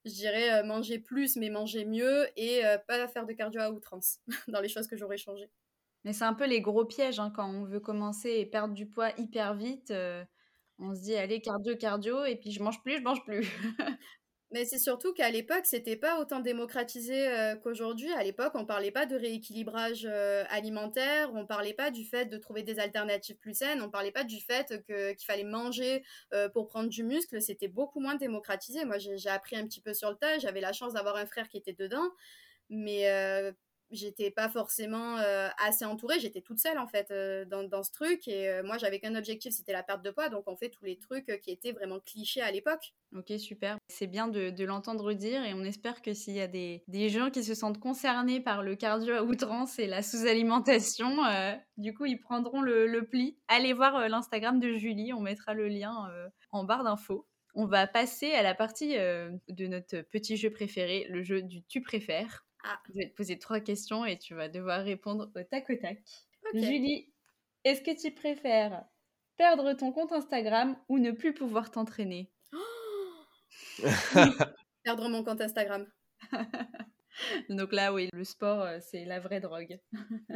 je 0.06 0.12
dirais 0.12 0.64
manger 0.64 1.00
plus, 1.00 1.36
mais 1.36 1.50
manger 1.50 1.86
mieux 1.86 2.28
et 2.38 2.62
pas 2.88 3.08
faire 3.08 3.26
de 3.26 3.34
cardio 3.34 3.62
à 3.62 3.72
outrance 3.72 4.20
dans 4.48 4.62
les 4.62 4.70
choses 4.70 4.88
que 4.88 4.98
j'aurais 4.98 5.18
changé. 5.18 5.50
Mais 6.04 6.14
c'est 6.14 6.26
un 6.26 6.34
peu 6.34 6.46
les 6.46 6.62
gros 6.62 6.86
pièges 6.86 7.20
hein, 7.20 7.32
quand 7.34 7.50
on 7.50 7.64
veut 7.64 7.80
commencer 7.80 8.30
et 8.30 8.46
perdre 8.46 8.74
du 8.74 8.88
poids 8.88 9.12
hyper 9.18 9.54
vite 9.54 9.94
on 10.80 10.96
se 10.96 11.02
dit 11.02 11.16
allez 11.16 11.42
cardio 11.42 11.76
cardio 11.76 12.26
et 12.26 12.36
puis 12.36 12.52
je 12.52 12.62
mange 12.62 12.82
plus 12.82 12.98
je 12.98 13.04
mange 13.04 13.24
plus 13.24 13.48
mais 14.54 14.66
c'est 14.66 14.78
surtout 14.78 15.14
qu'à 15.14 15.32
l'époque 15.32 15.66
c'était 15.66 15.96
pas 15.96 16.20
autant 16.22 16.40
démocratisé 16.40 17.28
euh, 17.28 17.56
qu'aujourd'hui. 17.56 18.14
À 18.14 18.24
l'époque 18.24 18.54
on 18.54 18.66
parlait 18.66 18.92
pas 18.92 19.08
de 19.08 19.16
rééquilibrage 19.16 20.08
euh, 20.10 20.44
alimentaire 20.50 21.32
on 21.34 21.46
parlait 21.48 21.74
pas 21.74 21.90
du 21.90 22.06
fait 22.06 22.26
de 22.28 22.38
trouver 22.38 22.62
des 22.62 22.80
alternatives 22.80 23.38
plus 23.38 23.56
saines 23.56 23.82
on 23.82 23.90
parlait 23.90 24.12
pas 24.12 24.24
du 24.24 24.40
fait 24.40 24.84
que 24.88 25.14
qu'il 25.14 25.26
fallait 25.26 25.44
manger 25.44 26.04
euh, 26.34 26.50
pour 26.50 26.68
prendre 26.68 26.88
du 26.90 27.04
muscle. 27.04 27.42
C'était 27.42 27.68
beaucoup 27.68 28.00
moins 28.00 28.16
démocratisé. 28.16 28.86
Moi 28.86 28.98
j'ai 29.00 29.30
appris 29.30 29.56
un 29.56 29.66
petit 29.66 29.82
peu 29.82 29.94
sur 29.96 30.12
le 30.12 30.16
tas. 30.18 30.38
J'avais 30.38 30.62
la 30.62 30.72
chance 30.72 30.94
d'avoir 30.94 31.16
un 31.16 31.26
frère 31.26 31.50
qui 31.50 31.58
était 31.58 31.74
dedans. 31.74 32.08
Mais 32.70 33.06
j'étais 33.94 34.32
pas 34.32 34.50
forcément 34.50 35.18
euh, 35.20 35.48
assez 35.64 35.86
entourée, 35.86 36.20
j'étais 36.20 36.42
toute 36.42 36.60
seule 36.60 36.80
en 36.80 36.88
fait 36.88 37.12
euh, 37.12 37.46
dans, 37.46 37.64
dans, 37.64 37.84
ce 37.84 37.92
truc 37.92 38.28
et 38.28 38.50
euh, 38.50 38.64
moi 38.64 38.78
j'avais 38.78 39.00
qu'un 39.00 39.16
objectif, 39.16 39.54
c'était 39.54 39.72
la 39.72 39.84
perte 39.84 40.04
de 40.04 40.10
poids, 40.10 40.30
donc 40.30 40.44
on 40.48 40.56
fait 40.56 40.70
tous 40.70 40.84
les 40.84 40.98
trucs 40.98 41.40
qui 41.42 41.52
étaient 41.52 41.72
vraiment 41.72 42.00
clichés 42.00 42.42
à 42.42 42.52
l'époque. 42.52 42.94
Ok, 43.16 43.32
super. 43.38 43.78
C'est 43.88 44.08
bien 44.08 44.28
de, 44.28 44.64
l'entendre 44.64 45.14
dire 45.14 45.44
et 45.44 45.54
on 45.54 45.64
espère 45.64 46.02
que 46.02 46.14
s'il 46.14 46.34
y 46.34 46.42
a 46.42 46.48
des, 46.48 46.84
des, 46.88 47.10
gens 47.10 47.30
qui 47.30 47.44
se 47.44 47.54
sentent 47.54 47.80
concernés 47.80 48.40
par 48.40 48.64
le 48.64 48.76
cardio 48.76 49.14
à 49.14 49.24
outrance 49.24 49.78
et 49.78 49.88
la 49.88 50.02
sous-alimentation, 50.02 51.18
du 51.78 51.94
coup 51.94 52.06
ils 52.06 52.20
prendront 52.20 52.62
le, 52.62 52.88
le 52.88 53.06
pli. 53.06 53.38
Allez 53.48 53.74
voir 53.74 54.10
l'Instagram 54.10 54.60
de 54.60 54.74
Julie, 54.74 55.14
on 55.14 55.20
mettra 55.20 55.54
le 55.54 55.68
lien 55.68 56.10
en 56.52 56.64
barre 56.64 56.84
d'infos. 56.84 57.28
On 57.56 57.66
va 57.66 57.86
passer 57.86 58.32
à 58.32 58.42
la 58.42 58.56
partie 58.56 58.96
de 58.96 59.68
notre 59.68 60.02
petit 60.02 60.38
jeu 60.38 60.50
préféré, 60.50 61.06
le 61.10 61.22
jeu 61.22 61.44
du 61.44 61.62
tu 61.64 61.82
préfères. 61.82 62.44
Ah. 62.64 62.80
Je 62.90 62.94
vais 63.00 63.10
te 63.10 63.16
poser 63.16 63.38
trois 63.40 63.60
questions 63.60 64.06
et 64.06 64.18
tu 64.18 64.36
vas 64.36 64.50
devoir 64.50 64.84
répondre 64.84 65.32
au 65.36 65.44
tac 65.44 65.70
au 65.70 65.76
tac. 65.76 66.02
Julie, 66.54 67.14
est-ce 67.64 67.82
que 67.82 68.00
tu 68.00 68.12
préfères 68.12 68.86
perdre 69.38 69.74
ton 69.74 69.92
compte 69.92 70.12
Instagram 70.12 70.78
ou 70.90 71.00
ne 71.00 71.12
plus 71.12 71.34
pouvoir 71.34 71.72
t'entraîner? 71.72 72.32
Perdre 74.84 75.10
mon 75.10 75.24
compte 75.24 75.42
Instagram. 75.42 75.88
Donc 77.50 77.74
là, 77.74 77.94
oui, 77.94 78.10
le 78.12 78.24
sport, 78.24 78.62
euh, 78.62 78.80
c'est 78.82 79.06
la 79.06 79.20
vraie 79.20 79.40
drogue. 79.40 79.80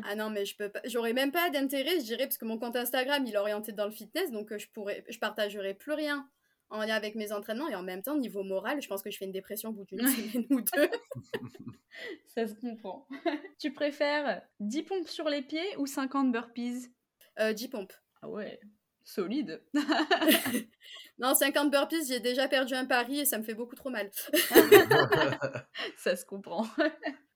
ah 0.03 0.15
non, 0.15 0.29
mais 0.29 0.45
je 0.45 0.55
peux 0.55 0.69
pas. 0.69 0.81
J'aurais 0.85 1.13
même 1.13 1.31
pas 1.31 1.49
d'intérêt, 1.49 1.99
je 1.99 2.05
dirais, 2.05 2.25
parce 2.25 2.37
que 2.37 2.45
mon 2.45 2.59
compte 2.59 2.75
Instagram, 2.75 3.25
il 3.25 3.33
est 3.33 3.37
orienté 3.37 3.71
dans 3.71 3.85
le 3.85 3.91
fitness, 3.91 4.31
donc 4.31 4.51
euh, 4.51 4.57
je 4.57 4.67
pourrais, 4.69 5.03
je 5.09 5.17
partagerai 5.19 5.73
plus 5.73 5.93
rien 5.93 6.29
en 6.69 6.79
lien 6.79 6.95
avec 6.95 7.15
mes 7.15 7.31
entraînements. 7.31 7.69
Et 7.69 7.75
en 7.75 7.83
même 7.83 8.01
temps, 8.01 8.17
niveau 8.17 8.43
moral, 8.43 8.81
je 8.81 8.87
pense 8.87 9.01
que 9.01 9.11
je 9.11 9.17
fais 9.17 9.25
une 9.25 9.31
dépression 9.31 9.69
au 9.69 9.73
bout 9.73 9.85
d'une 9.85 10.07
semaine 10.07 10.45
ou 10.49 10.61
deux. 10.61 10.89
Ça 12.27 12.47
se 12.47 12.53
comprend. 12.53 13.07
tu 13.59 13.73
préfères 13.73 14.41
10 14.59 14.83
pompes 14.83 15.07
sur 15.07 15.29
les 15.29 15.41
pieds 15.41 15.75
ou 15.77 15.85
50 15.85 16.31
burpees? 16.31 16.91
Euh, 17.39 17.53
10 17.53 17.67
pompes. 17.69 17.93
Ah 18.21 18.29
ouais, 18.29 18.59
solide. 19.03 19.63
non, 21.19 21.33
50 21.33 21.71
burpees, 21.71 22.07
j'ai 22.07 22.19
déjà 22.19 22.47
perdu 22.47 22.73
un 22.73 22.85
pari 22.85 23.19
et 23.19 23.25
ça 23.25 23.37
me 23.37 23.43
fait 23.43 23.55
beaucoup 23.55 23.75
trop 23.75 23.89
mal. 23.89 24.09
ça 25.97 26.15
se 26.15 26.25
comprend. 26.25 26.67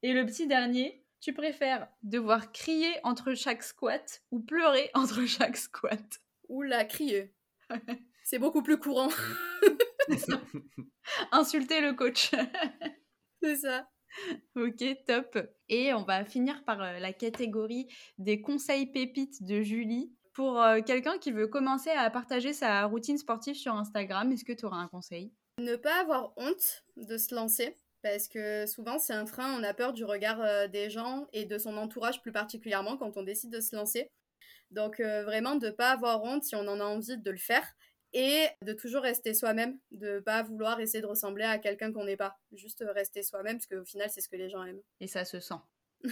Et 0.04 0.14
le 0.14 0.26
petit 0.26 0.48
dernier, 0.48 1.04
tu 1.20 1.34
préfères 1.34 1.88
devoir 2.04 2.52
crier 2.52 2.92
entre 3.04 3.36
chaque 3.36 3.64
squat 3.64 4.24
ou 4.32 4.40
pleurer 4.40 4.90
entre 4.94 5.26
chaque 5.26 5.58
squat? 5.58 6.20
Oula, 6.50 6.86
crier. 6.86 7.34
C'est 8.24 8.40
beaucoup 8.40 8.62
plus 8.62 8.78
courant. 8.78 9.10
Insulter 11.32 11.82
le 11.82 11.94
coach. 11.94 12.32
C'est 13.44 13.58
ça. 13.58 13.88
Ok, 14.56 14.84
top. 15.08 15.38
Et 15.70 15.94
on 15.94 16.04
va 16.04 16.26
finir 16.26 16.64
par 16.66 16.82
euh, 16.82 17.00
la 17.00 17.14
catégorie 17.14 17.88
des 18.18 18.42
conseils 18.42 18.88
pépites 18.88 19.44
de 19.44 19.62
Julie. 19.62 20.12
Pour 20.34 20.62
euh, 20.62 20.82
quelqu'un 20.82 21.18
qui 21.18 21.32
veut 21.32 21.48
commencer 21.48 21.90
à 21.90 22.10
partager 22.10 22.54
sa 22.54 22.86
routine 22.86 23.18
sportive 23.18 23.56
sur 23.56 23.76
Instagram, 23.76 24.32
est-ce 24.32 24.46
que 24.46 24.54
tu 24.54 24.66
auras 24.66 24.78
un 24.78 24.88
conseil? 24.88 25.34
Ne 25.60 25.76
pas 25.76 26.02
avoir 26.02 26.34
honte 26.38 26.84
de 26.98 27.18
se 27.18 27.34
lancer. 27.36 27.78
Parce 28.02 28.28
que 28.28 28.66
souvent, 28.66 28.98
c'est 28.98 29.14
un 29.14 29.28
frein, 29.28 29.60
on 29.60 29.64
a 29.64 29.76
peur 29.76 29.94
du 29.94 30.04
regard 30.04 30.42
euh, 30.42 30.68
des 30.68 30.90
gens 30.90 31.28
et 31.34 31.46
de 31.46 31.58
son 31.58 31.78
entourage 31.78 32.22
plus 32.22 32.32
particulièrement 32.32 32.98
quand 32.98 33.16
on 33.16 33.24
décide 33.24 33.52
de 33.52 33.62
se 33.62 33.76
lancer. 33.76 34.10
Donc 34.72 35.02
vraiment, 35.02 35.56
de 35.56 35.68
ne 35.68 35.72
pas 35.72 35.92
avoir 35.92 36.24
honte 36.24 36.46
si 36.46 36.56
on 36.56 36.66
en 36.66 36.80
a 36.80 36.86
envie 36.86 37.18
de 37.18 37.30
le 37.30 37.38
faire 37.38 37.76
et 38.14 38.48
de 38.64 38.74
toujours 38.74 39.04
rester 39.04 39.34
soi-même, 39.34 39.80
de 39.92 40.20
pas 40.20 40.44
vouloir 40.44 40.80
essayer 40.80 41.02
de 41.02 41.08
ressembler 41.08 41.44
à 41.44 41.58
quelqu'un 41.58 41.92
qu'on 41.92 42.06
n'est 42.06 42.18
pas, 42.18 42.38
juste 42.52 42.84
rester 42.88 43.24
soi-même 43.24 43.58
parce 43.58 43.68
qu'au 43.68 43.86
final 43.86 44.10
c'est 44.10 44.22
ce 44.22 44.30
que 44.30 44.36
les 44.36 44.50
gens 44.50 44.64
aiment. 44.64 44.82
Et 45.00 45.08
ça 45.08 45.26
se 45.26 45.40
sent. 45.40 45.56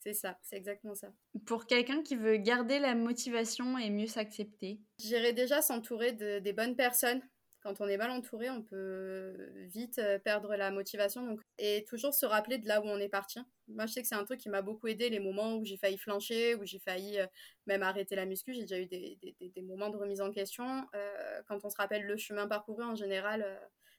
c'est 0.00 0.14
ça, 0.14 0.38
c'est 0.42 0.56
exactement 0.56 0.94
ça. 0.94 1.12
Pour 1.46 1.66
quelqu'un 1.66 2.02
qui 2.02 2.16
veut 2.16 2.36
garder 2.36 2.78
la 2.78 2.94
motivation 2.94 3.78
et 3.78 3.90
mieux 3.90 4.06
s'accepter, 4.06 4.80
j'irais 4.98 5.32
déjà 5.32 5.62
s'entourer 5.62 6.12
de, 6.12 6.38
des 6.38 6.52
bonnes 6.52 6.76
personnes 6.76 7.22
quand 7.62 7.80
on 7.80 7.88
est 7.88 7.96
mal 7.96 8.10
entouré, 8.10 8.50
on 8.50 8.62
peut 8.62 9.34
vite 9.72 9.98
euh, 9.98 10.18
perdre 10.18 10.56
la 10.56 10.70
motivation. 10.70 11.24
Donc, 11.24 11.40
et 11.58 11.84
toujours 11.88 12.12
se 12.12 12.26
rappeler 12.26 12.58
de 12.58 12.66
là 12.66 12.80
où 12.80 12.84
on 12.84 12.98
est 12.98 13.08
parti. 13.08 13.38
Moi, 13.68 13.86
je 13.86 13.92
sais 13.92 14.02
que 14.02 14.08
c'est 14.08 14.16
un 14.16 14.24
truc 14.24 14.40
qui 14.40 14.48
m'a 14.48 14.62
beaucoup 14.62 14.88
aidé, 14.88 15.08
les 15.08 15.20
moments 15.20 15.56
où 15.56 15.64
j'ai 15.64 15.76
failli 15.76 15.96
flancher, 15.96 16.56
où 16.56 16.64
j'ai 16.64 16.80
failli 16.80 17.18
euh, 17.18 17.26
même 17.66 17.82
arrêter 17.82 18.16
la 18.16 18.26
muscu. 18.26 18.52
J'ai 18.52 18.62
déjà 18.62 18.80
eu 18.80 18.86
des, 18.86 19.18
des, 19.40 19.62
moments 19.62 19.90
de 19.90 19.96
remise 19.96 20.20
en 20.20 20.30
question. 20.30 20.86
Euh, 20.94 21.42
quand 21.46 21.64
on 21.64 21.70
se 21.70 21.76
rappelle 21.76 22.04
le 22.04 22.16
chemin 22.16 22.48
parcouru, 22.48 22.82
en 22.82 22.96
général, 22.96 23.46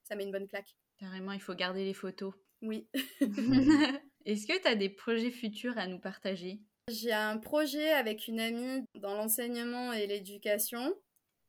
ça 0.03 0.15
met 0.15 0.23
une 0.23 0.31
bonne 0.31 0.47
claque. 0.47 0.75
Carrément, 0.99 1.31
il 1.31 1.41
faut 1.41 1.55
garder 1.55 1.85
les 1.85 1.93
photos. 1.93 2.33
Oui. 2.61 2.87
Est-ce 4.25 4.47
que 4.47 4.61
tu 4.61 4.67
as 4.67 4.75
des 4.75 4.89
projets 4.89 5.31
futurs 5.31 5.77
à 5.77 5.87
nous 5.87 5.99
partager? 5.99 6.59
J'ai 6.89 7.13
un 7.13 7.37
projet 7.37 7.91
avec 7.91 8.27
une 8.27 8.41
amie 8.41 8.83
dans 8.95 9.15
l'enseignement 9.15 9.93
et 9.93 10.05
l'éducation 10.05 10.93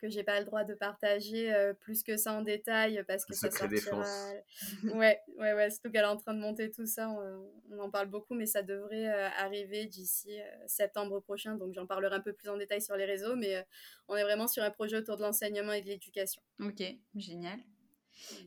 que 0.04 0.10
j'ai 0.10 0.22
pas 0.22 0.38
le 0.38 0.44
droit 0.44 0.64
de 0.64 0.74
partager 0.74 1.54
euh, 1.54 1.72
plus 1.72 2.02
que 2.02 2.18
ça 2.18 2.34
en 2.34 2.42
détail 2.42 3.02
parce 3.08 3.24
que 3.24 3.34
ça 3.34 3.50
sortira. 3.50 4.04
ouais, 4.94 5.18
ouais, 5.38 5.54
ouais. 5.54 5.70
Surtout 5.70 5.90
qu'elle 5.90 6.04
est 6.04 6.08
en 6.08 6.18
train 6.18 6.34
de 6.34 6.40
monter 6.40 6.70
tout 6.70 6.84
ça, 6.84 7.08
on, 7.08 7.78
en 7.78 7.90
parle 7.90 8.08
beaucoup, 8.08 8.34
mais 8.34 8.44
ça 8.44 8.62
devrait 8.62 9.08
euh, 9.08 9.28
arriver 9.38 9.86
d'ici 9.86 10.38
euh, 10.38 10.44
septembre 10.66 11.20
prochain. 11.20 11.54
Donc 11.56 11.72
j'en 11.72 11.86
parlerai 11.86 12.16
un 12.16 12.20
peu 12.20 12.34
plus 12.34 12.50
en 12.50 12.58
détail 12.58 12.82
sur 12.82 12.96
les 12.96 13.06
réseaux, 13.06 13.34
mais 13.34 13.66
on 14.08 14.16
est 14.16 14.24
vraiment 14.24 14.46
sur 14.46 14.62
un 14.62 14.70
projet 14.70 14.98
autour 14.98 15.16
de 15.16 15.22
l'enseignement 15.22 15.72
et 15.72 15.80
de 15.80 15.86
l'éducation. 15.86 16.42
Ok, 16.60 16.82
génial. 17.16 17.58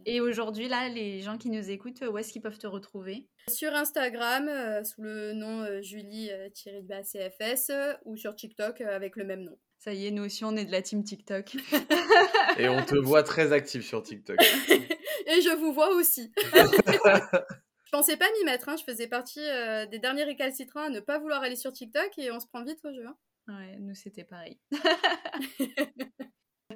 Et 0.06 0.22
aujourd'hui, 0.22 0.70
là, 0.70 0.88
les 0.90 1.22
gens 1.22 1.38
qui 1.38 1.50
nous 1.50 1.72
écoutent, 1.72 2.02
où 2.02 2.18
est-ce 2.18 2.32
qu'ils 2.32 2.42
peuvent 2.42 2.58
te 2.58 2.68
retrouver? 2.68 3.28
Sur 3.50 3.74
Instagram, 3.74 4.50
sous 4.86 5.02
le 5.02 5.34
nom 5.34 5.82
Julie-CFS, 5.82 7.72
ou 8.06 8.16
sur 8.16 8.34
TikTok 8.36 8.80
avec 8.82 9.18
le 9.18 9.26
même 9.26 9.44
nom. 9.44 9.58
Ça 9.88 9.94
y 9.94 10.06
est, 10.06 10.12
nous 10.12 10.26
aussi, 10.26 10.44
on 10.44 10.58
est 10.58 10.66
de 10.66 10.72
la 10.74 10.82
team 10.82 11.02
TikTok. 11.02 11.56
Et 12.60 12.68
on 12.68 12.84
te 12.84 12.98
voit 12.98 13.24
très 13.24 13.54
active 13.54 13.82
sur 13.84 14.04
TikTok. 14.04 14.36
Et 14.76 15.42
je 15.42 15.56
vous 15.56 15.72
vois 15.72 15.96
aussi. 15.96 16.30
je 16.54 17.92
pensais 17.94 18.18
pas 18.18 18.26
m'y 18.38 18.44
mettre, 18.44 18.68
hein. 18.68 18.76
je 18.76 18.84
faisais 18.84 19.08
partie 19.08 19.40
euh, 19.40 19.86
des 19.86 20.00
derniers 20.00 20.26
récalcitrants 20.26 20.88
à 20.88 20.90
ne 20.90 21.00
pas 21.00 21.20
vouloir 21.20 21.42
aller 21.42 21.56
sur 21.56 21.72
TikTok 21.72 22.12
et 22.18 22.30
on 22.34 22.42
se 22.42 22.48
prend 22.48 22.66
vite 22.66 22.84
au 22.84 22.92
jeu. 22.92 23.08
Hein. 23.08 23.16
Ouais, 23.48 23.78
nous 23.80 23.96
c'était 23.96 24.26
pareil. 24.26 24.60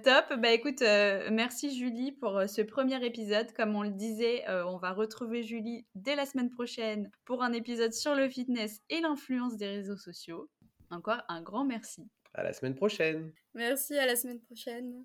Top, 0.05 0.33
bah 0.37 0.53
écoute, 0.53 0.81
euh, 0.81 1.27
merci 1.33 1.77
Julie 1.77 2.13
pour 2.13 2.37
euh, 2.37 2.47
ce 2.47 2.61
premier 2.61 3.05
épisode. 3.05 3.51
Comme 3.51 3.75
on 3.75 3.83
le 3.83 3.91
disait, 3.91 4.45
on 4.47 4.77
va 4.77 4.93
retrouver 4.93 5.43
Julie 5.43 5.85
dès 5.95 6.15
la 6.15 6.25
semaine 6.25 6.49
prochaine 6.49 7.11
pour 7.25 7.43
un 7.43 7.51
épisode 7.51 7.91
sur 7.91 8.15
le 8.15 8.29
fitness 8.29 8.79
et 8.89 9.01
l'influence 9.01 9.57
des 9.57 9.67
réseaux 9.67 9.97
sociaux. 9.97 10.49
Encore 10.91 11.23
un 11.27 11.41
grand 11.41 11.65
merci. 11.65 12.09
À 12.33 12.43
la 12.43 12.53
semaine 12.53 12.75
prochaine. 12.75 13.31
Merci, 13.53 13.97
à 13.97 14.05
la 14.05 14.15
semaine 14.15 14.39
prochaine. 14.39 15.03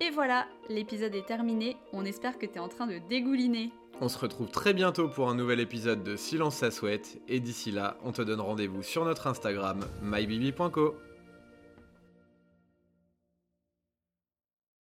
Et 0.00 0.10
voilà, 0.10 0.46
l'épisode 0.68 1.14
est 1.14 1.26
terminé. 1.26 1.76
On 1.92 2.04
espère 2.04 2.38
que 2.38 2.46
tu 2.46 2.54
es 2.54 2.58
en 2.58 2.68
train 2.68 2.86
de 2.86 2.98
dégouliner. 3.08 3.70
On 4.00 4.08
se 4.08 4.18
retrouve 4.18 4.48
très 4.48 4.72
bientôt 4.72 5.08
pour 5.08 5.28
un 5.28 5.34
nouvel 5.34 5.60
épisode 5.60 6.02
de 6.02 6.16
Silence 6.16 6.56
ça 6.56 6.70
souhaite. 6.70 7.20
Et 7.28 7.38
d'ici 7.38 7.70
là, 7.70 7.98
on 8.02 8.12
te 8.12 8.22
donne 8.22 8.40
rendez-vous 8.40 8.82
sur 8.82 9.04
notre 9.04 9.26
Instagram, 9.26 9.84
mybibi.co. 10.02 10.94